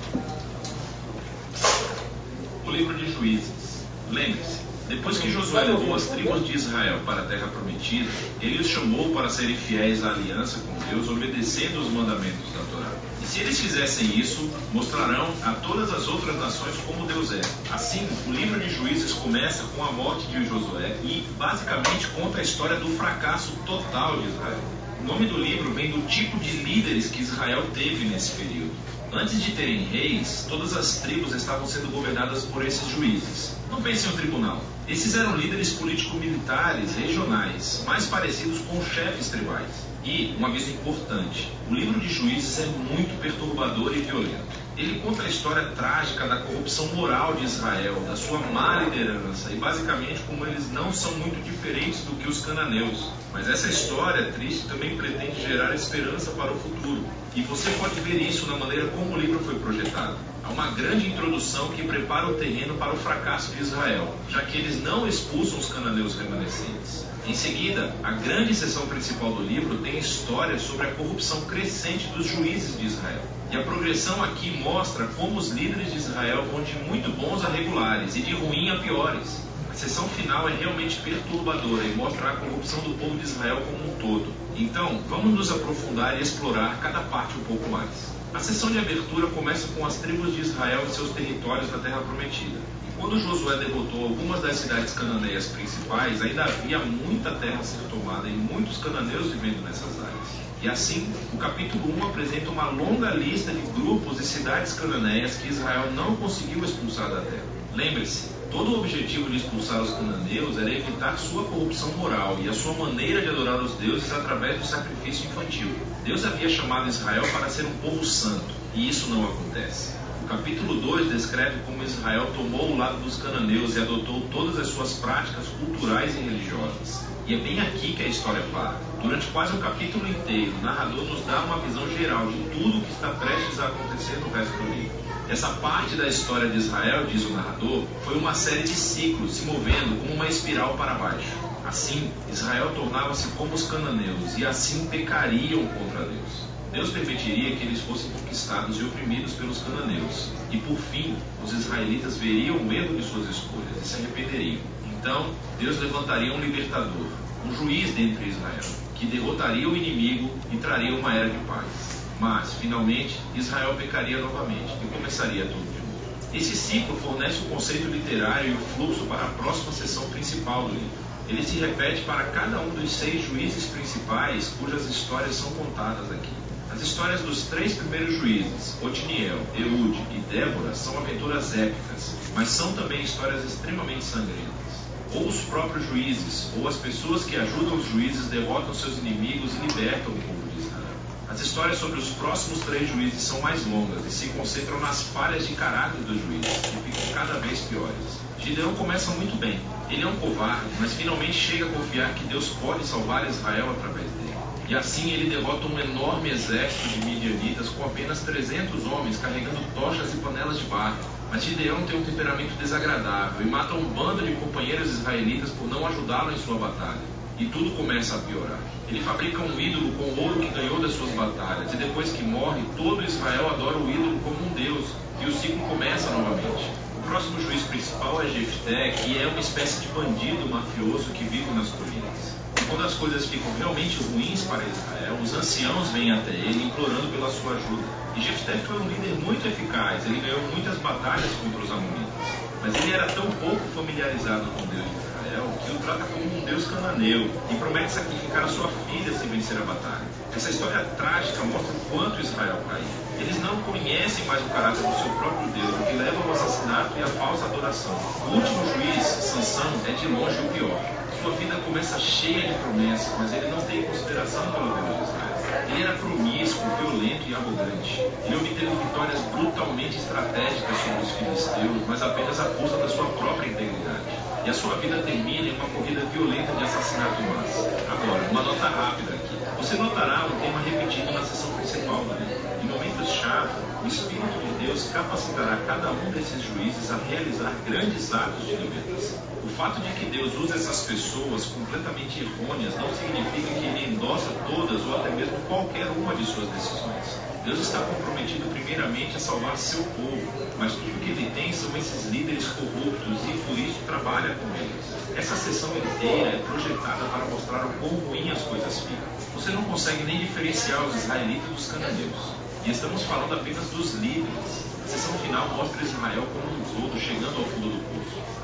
[2.64, 3.82] O livro de Juízes.
[4.10, 8.08] Lembre-se, depois que Josué levou as tribos de Israel para a terra prometida,
[8.40, 12.92] ele os chamou para serem fiéis à aliança com Deus, obedecendo os mandamentos da Torá.
[13.22, 17.40] E se eles fizessem isso, mostrarão a todas as outras nações como Deus é.
[17.70, 22.42] Assim, o livro de Juízes começa com a morte de Josué e, basicamente, conta a
[22.42, 24.77] história do fracasso total de Israel.
[25.00, 28.72] O nome do livro vem do tipo de líderes que Israel teve nesse período.
[29.12, 33.56] Antes de terem reis, todas as tribos estavam sendo governadas por esses juízes.
[33.70, 34.62] Não pense em um tribunal.
[34.88, 39.86] Esses eram líderes político-militares regionais, mais parecidos com chefes tribais.
[40.02, 44.58] E, um aviso importante: o livro de Juízes é muito perturbador e violento.
[44.78, 49.56] Ele conta a história trágica da corrupção moral de Israel, da sua má liderança e
[49.56, 53.10] basicamente como eles não são muito diferentes do que os cananeus.
[53.32, 57.04] Mas essa história triste também pretende gerar esperança para o futuro.
[57.34, 60.16] E você pode ver isso na maneira como o livro foi projetado.
[60.48, 64.56] Há uma grande introdução que prepara o terreno para o fracasso de Israel, já que
[64.56, 67.04] eles não expulsam os cananeus remanescentes.
[67.26, 72.26] Em seguida, a grande seção principal do livro tem histórias sobre a corrupção crescente dos
[72.26, 73.22] juízes de Israel.
[73.50, 77.48] E a progressão aqui mostra como os líderes de Israel vão de muito bons a
[77.48, 79.42] regulares e de ruim a piores.
[79.70, 83.92] A sessão final é realmente perturbadora e mostra a corrupção do povo de Israel como
[83.92, 84.32] um todo.
[84.56, 88.18] Então, vamos nos aprofundar e explorar cada parte um pouco mais.
[88.34, 92.00] A sessão de abertura começa com as tribos de Israel e seus territórios na Terra
[92.00, 92.58] Prometida.
[93.00, 98.28] Quando Josué derrotou algumas das cidades cananeias principais, ainda havia muita terra a ser tomada
[98.28, 100.28] e muitos cananeus vivendo nessas áreas.
[100.60, 105.48] E assim, o capítulo 1 apresenta uma longa lista de grupos e cidades cananeias que
[105.48, 107.46] Israel não conseguiu expulsar da terra.
[107.72, 112.52] Lembre-se, todo o objetivo de expulsar os cananeus era evitar sua corrupção moral e a
[112.52, 115.70] sua maneira de adorar os deuses através do sacrifício infantil.
[116.04, 119.92] Deus havia chamado Israel para ser um povo santo, e isso não acontece.
[120.28, 124.68] O capítulo 2 descreve como Israel tomou o lado dos cananeus e adotou todas as
[124.68, 127.02] suas práticas culturais e religiosas.
[127.26, 128.78] E é bem aqui que a história para.
[129.02, 132.80] Durante quase um capítulo inteiro, o narrador nos dá uma visão geral de tudo o
[132.82, 134.98] que está prestes a acontecer no resto do livro.
[135.30, 139.46] Essa parte da história de Israel, diz o narrador, foi uma série de ciclos se
[139.46, 141.32] movendo como uma espiral para baixo.
[141.64, 146.57] Assim, Israel tornava-se como os cananeus e assim pecariam contra Deus.
[146.72, 150.30] Deus permitiria que eles fossem conquistados e oprimidos pelos cananeus.
[150.50, 154.60] E por fim, os israelitas veriam o erro de suas escolhas e se arrependeriam.
[154.84, 157.06] Então, Deus levantaria um libertador,
[157.46, 158.64] um juiz dentre Israel,
[158.96, 162.04] que derrotaria o inimigo e traria uma era de paz.
[162.20, 166.34] Mas, finalmente, Israel pecaria novamente e começaria tudo de novo.
[166.34, 170.74] Esse ciclo fornece o conceito literário e o fluxo para a próxima sessão principal do
[170.74, 171.08] livro.
[171.28, 176.47] Ele se repete para cada um dos seis juízes principais cujas histórias são contadas aqui.
[176.70, 182.72] As histórias dos três primeiros juízes, Otiniel, Eude e Débora, são aventuras épicas, mas são
[182.72, 184.68] também histórias extremamente sangrentas.
[185.14, 189.66] Ou os próprios juízes, ou as pessoas que ajudam os juízes derrotam seus inimigos e
[189.66, 190.96] libertam o povo de Israel.
[191.30, 195.48] As histórias sobre os próximos três juízes são mais longas e se concentram nas falhas
[195.48, 198.18] de caráter dos juízes, que ficam cada vez piores.
[198.38, 199.58] Gideão começa muito bem.
[199.90, 204.06] Ele é um covarde, mas finalmente chega a confiar que Deus pode salvar Israel através
[204.10, 204.27] dele.
[204.68, 210.12] E assim ele derrota um enorme exército de midianitas com apenas 300 homens carregando tochas
[210.12, 210.98] e panelas de barro.
[211.30, 215.86] Mas Gideão tem um temperamento desagradável e mata um bando de companheiros israelitas por não
[215.86, 217.00] ajudá-lo em sua batalha.
[217.38, 218.58] E tudo começa a piorar.
[218.88, 222.22] Ele fabrica um ídolo com o ouro que ganhou das suas batalhas, e depois que
[222.22, 224.86] morre, todo Israel adora o ídolo como um deus,
[225.20, 226.70] e o ciclo começa novamente.
[226.98, 231.50] O próximo juiz principal é Jefté, que é uma espécie de bandido mafioso que vive
[231.52, 232.36] nas colinas.
[232.68, 237.30] Quando as coisas ficam realmente ruins para Israel, os anciãos vêm até ele implorando pela
[237.30, 237.82] sua ajuda.
[238.14, 242.28] E Jefté foi um líder muito eficaz, ele ganhou muitas batalhas contra os amonitas.
[242.60, 246.44] Mas ele era tão pouco familiarizado com Deus de Israel que o trata como um
[246.44, 250.04] Deus cananeu e promete sacrificar a sua filha se vencer a batalha.
[250.36, 252.84] Essa história trágica mostra o quanto Israel caiu.
[253.18, 256.98] Eles não conhecem mais o caráter do seu próprio Deus, o que leva ao assassinato
[256.98, 257.96] e à falsa adoração.
[258.26, 261.07] O último juiz, Sansão, é de longe o pior.
[261.28, 265.68] Sua vida começa cheia de promessas, mas ele não tem consideração pelo Deus de Israel.
[265.68, 268.00] Ele era promíscuo, violento e arrogante.
[268.24, 273.46] Ele obteve vitórias brutalmente estratégicas sobre os filisteus, mas apenas à custa da sua própria
[273.46, 274.08] integridade.
[274.46, 277.20] E a sua vida termina em uma corrida violenta de assassinato.
[277.20, 279.27] Agora, uma nota rápida aqui.
[279.58, 282.62] Você notará um tema repetido na sessão principal livro.
[282.62, 283.50] Em momentos chave,
[283.84, 289.18] o Espírito de Deus capacitará cada um desses juízes a realizar grandes atos de libertação.
[289.44, 294.30] O fato de que Deus usa essas pessoas completamente errôneas não significa que ele endossa
[294.46, 297.27] todas ou até mesmo qualquer uma de suas decisões.
[297.44, 302.10] Deus está comprometido primeiramente a salvar seu povo, mas tudo que ele tem são esses
[302.10, 305.16] líderes corruptos e por isso trabalha com eles.
[305.16, 309.08] Essa sessão inteira é projetada para mostrar o quão ruim as coisas ficam.
[309.34, 312.34] Você não consegue nem diferenciar os israelitas dos cananeus.
[312.64, 314.64] E estamos falando apenas dos líderes.
[314.84, 317.87] A sessão final mostra Israel como um todo chegando ao fundo do.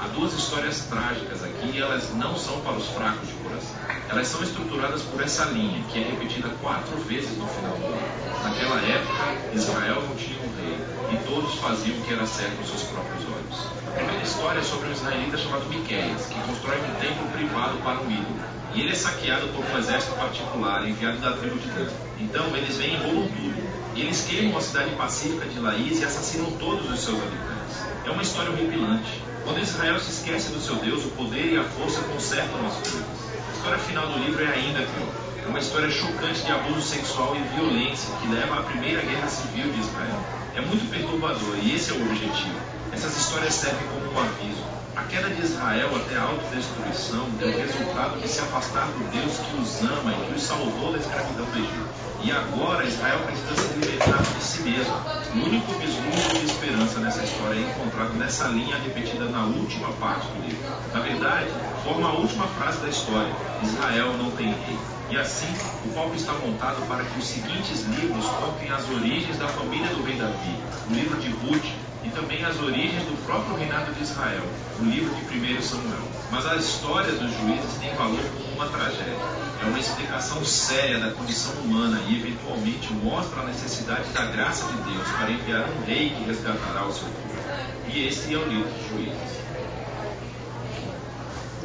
[0.05, 3.74] Há duas histórias trágicas aqui e elas não são para os fracos de coração.
[4.10, 8.44] Elas são estruturadas por essa linha, que é repetida quatro vezes no final do livro.
[8.44, 10.76] Naquela época, Israel não tinha um rei
[11.10, 13.66] e todos faziam o que era certo aos seus próprios olhos.
[13.89, 17.98] A primeira história é sobre um israelita chamado Miqueias, que constrói um templo privado para
[18.02, 18.36] um ídolo.
[18.74, 21.89] E ele é saqueado por um exército particular enviado da tribo de Dan.
[22.20, 23.94] Então eles vêm e roubam tudo.
[23.94, 27.81] E eles queimam a cidade pacífica de Laís e assassinam todos os seus habitantes.
[28.05, 29.24] É uma história horripilante.
[29.44, 33.04] Quando Israel se esquece do seu Deus, o poder e a força consertam as coisas.
[33.46, 35.24] A história final do livro é ainda pior.
[35.44, 39.70] É uma história chocante de abuso sexual e violência que leva à primeira guerra civil
[39.70, 40.18] de Israel.
[40.56, 42.58] É muito perturbador e esse é o objetivo.
[42.90, 44.64] Essas histórias servem como um aviso.
[44.96, 49.38] A queda de Israel até a autodestruição deu o resultado de se afastar do Deus
[49.38, 51.88] que os ama e que os salvou da escravidão do Egito.
[52.22, 54.94] E agora Israel precisa se libertar de si mesmo.
[55.34, 60.28] O único vislumbre de esperança nessa história é encontrado nessa linha repetida na última parte
[60.28, 60.62] do livro.
[60.92, 61.50] Na verdade,
[61.82, 63.34] forma a última frase da história:
[63.64, 64.78] Israel não tem rei.
[65.10, 65.52] E assim,
[65.84, 70.04] o palco está montado para que os seguintes livros contem as origens da família do
[70.04, 70.56] rei Davi,
[70.88, 71.66] o livro de Ruth,
[72.14, 74.42] também as origens do próprio reinado de Israel,
[74.80, 76.04] o livro de 1 Samuel.
[76.30, 79.44] Mas a história dos juízes tem valor como uma tragédia.
[79.62, 84.92] É uma explicação séria da condição humana e, eventualmente, mostra a necessidade da graça de
[84.92, 87.34] Deus para enviar um rei que resgatará o seu povo.
[87.92, 89.44] E esse é o livro dos juízes.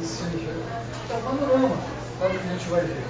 [0.02, 3.02] Esse é o panorama o que a gente vai ver.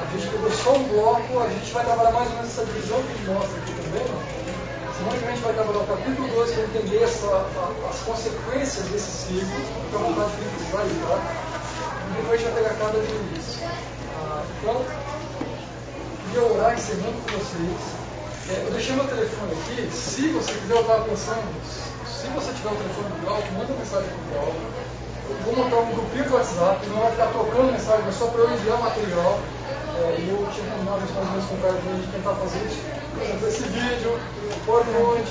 [0.00, 3.02] A gente pegou só um bloco, a gente vai trabalhar mais ou menos essa divisão
[3.02, 4.04] que mostra aqui também.
[4.04, 4.69] Né?
[5.00, 8.84] Semana que a gente vai trabalhar o capítulo 2 para entender essa, a, as consequências
[8.88, 9.56] desse ciclo,
[9.86, 11.16] fica à vontade de pesquisar aí, tá?
[12.04, 13.62] E depois a vai pegar cada juiz.
[13.64, 14.84] Ah, então,
[16.26, 17.80] queria orar encerrando com vocês.
[18.50, 22.68] É, eu deixei meu telefone aqui, se você quiser, eu estava pensando, se você tiver
[22.68, 24.99] o telefone do Glauco, manda mensagem para o Glauco.
[25.44, 28.50] Vou montar um grupinho do WhatsApp, não vai ficar trocando mensagem, mas só para eu
[28.50, 29.38] enviar material.
[30.00, 32.64] É, e eu tinha combinado isso mais ou menos com o cara de tentar fazer
[32.64, 32.80] isso.
[33.38, 34.18] Por esse vídeo,
[34.64, 35.28] PowerPoint,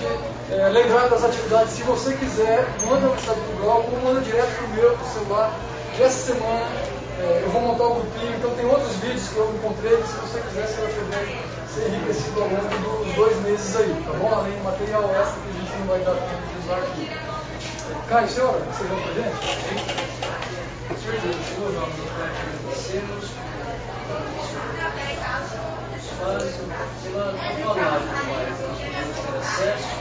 [0.51, 1.73] é, lembrar das atividades.
[1.73, 4.97] Se você quiser, manda uma mensagem para o Glauco ou manda direto para o meu
[4.97, 5.53] pro celular.
[5.97, 6.65] E essa semana
[7.19, 10.39] é, eu vou montar um grupinho, então tem outros vídeos que eu encontrei se você
[10.39, 14.34] quiser você vai poder ser enriquecido ao longo dos dois meses aí, tá bom?
[14.34, 17.28] Além do material extra que a gente não vai dar tempo de usar aqui.
[18.07, 19.70] Caio, você vai para a gente?
[20.99, 23.30] Senhor Jesus, nós agradecemos
[26.20, 26.44] faz
[27.03, 28.45] pela tua palavra, Pai.
[28.49, 29.94] Nós podemos ter acesso,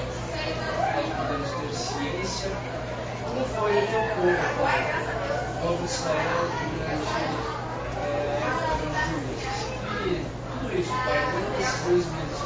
[0.97, 2.51] nós podemos ter ciência.
[3.25, 4.81] Como foi o teu povo, Pai?
[5.55, 6.41] O povo de Israel
[6.75, 7.09] durante
[8.01, 8.39] é,
[10.51, 12.39] tudo isso, Pai, durante esses dois meses,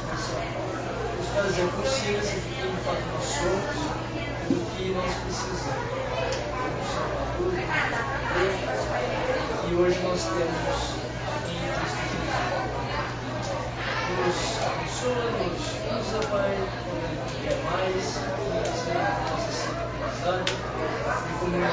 [1.19, 4.22] nos fazer consciência de quem fato nós somos
[4.53, 5.93] do que nós precisamos.
[9.69, 11.03] E hoje nós temos
[14.19, 15.65] nos abençoa, nos
[16.07, 16.53] usa, Pai,
[17.47, 18.05] é mais
[19.31, 20.53] nossa cidade
[21.29, 21.69] e como é a.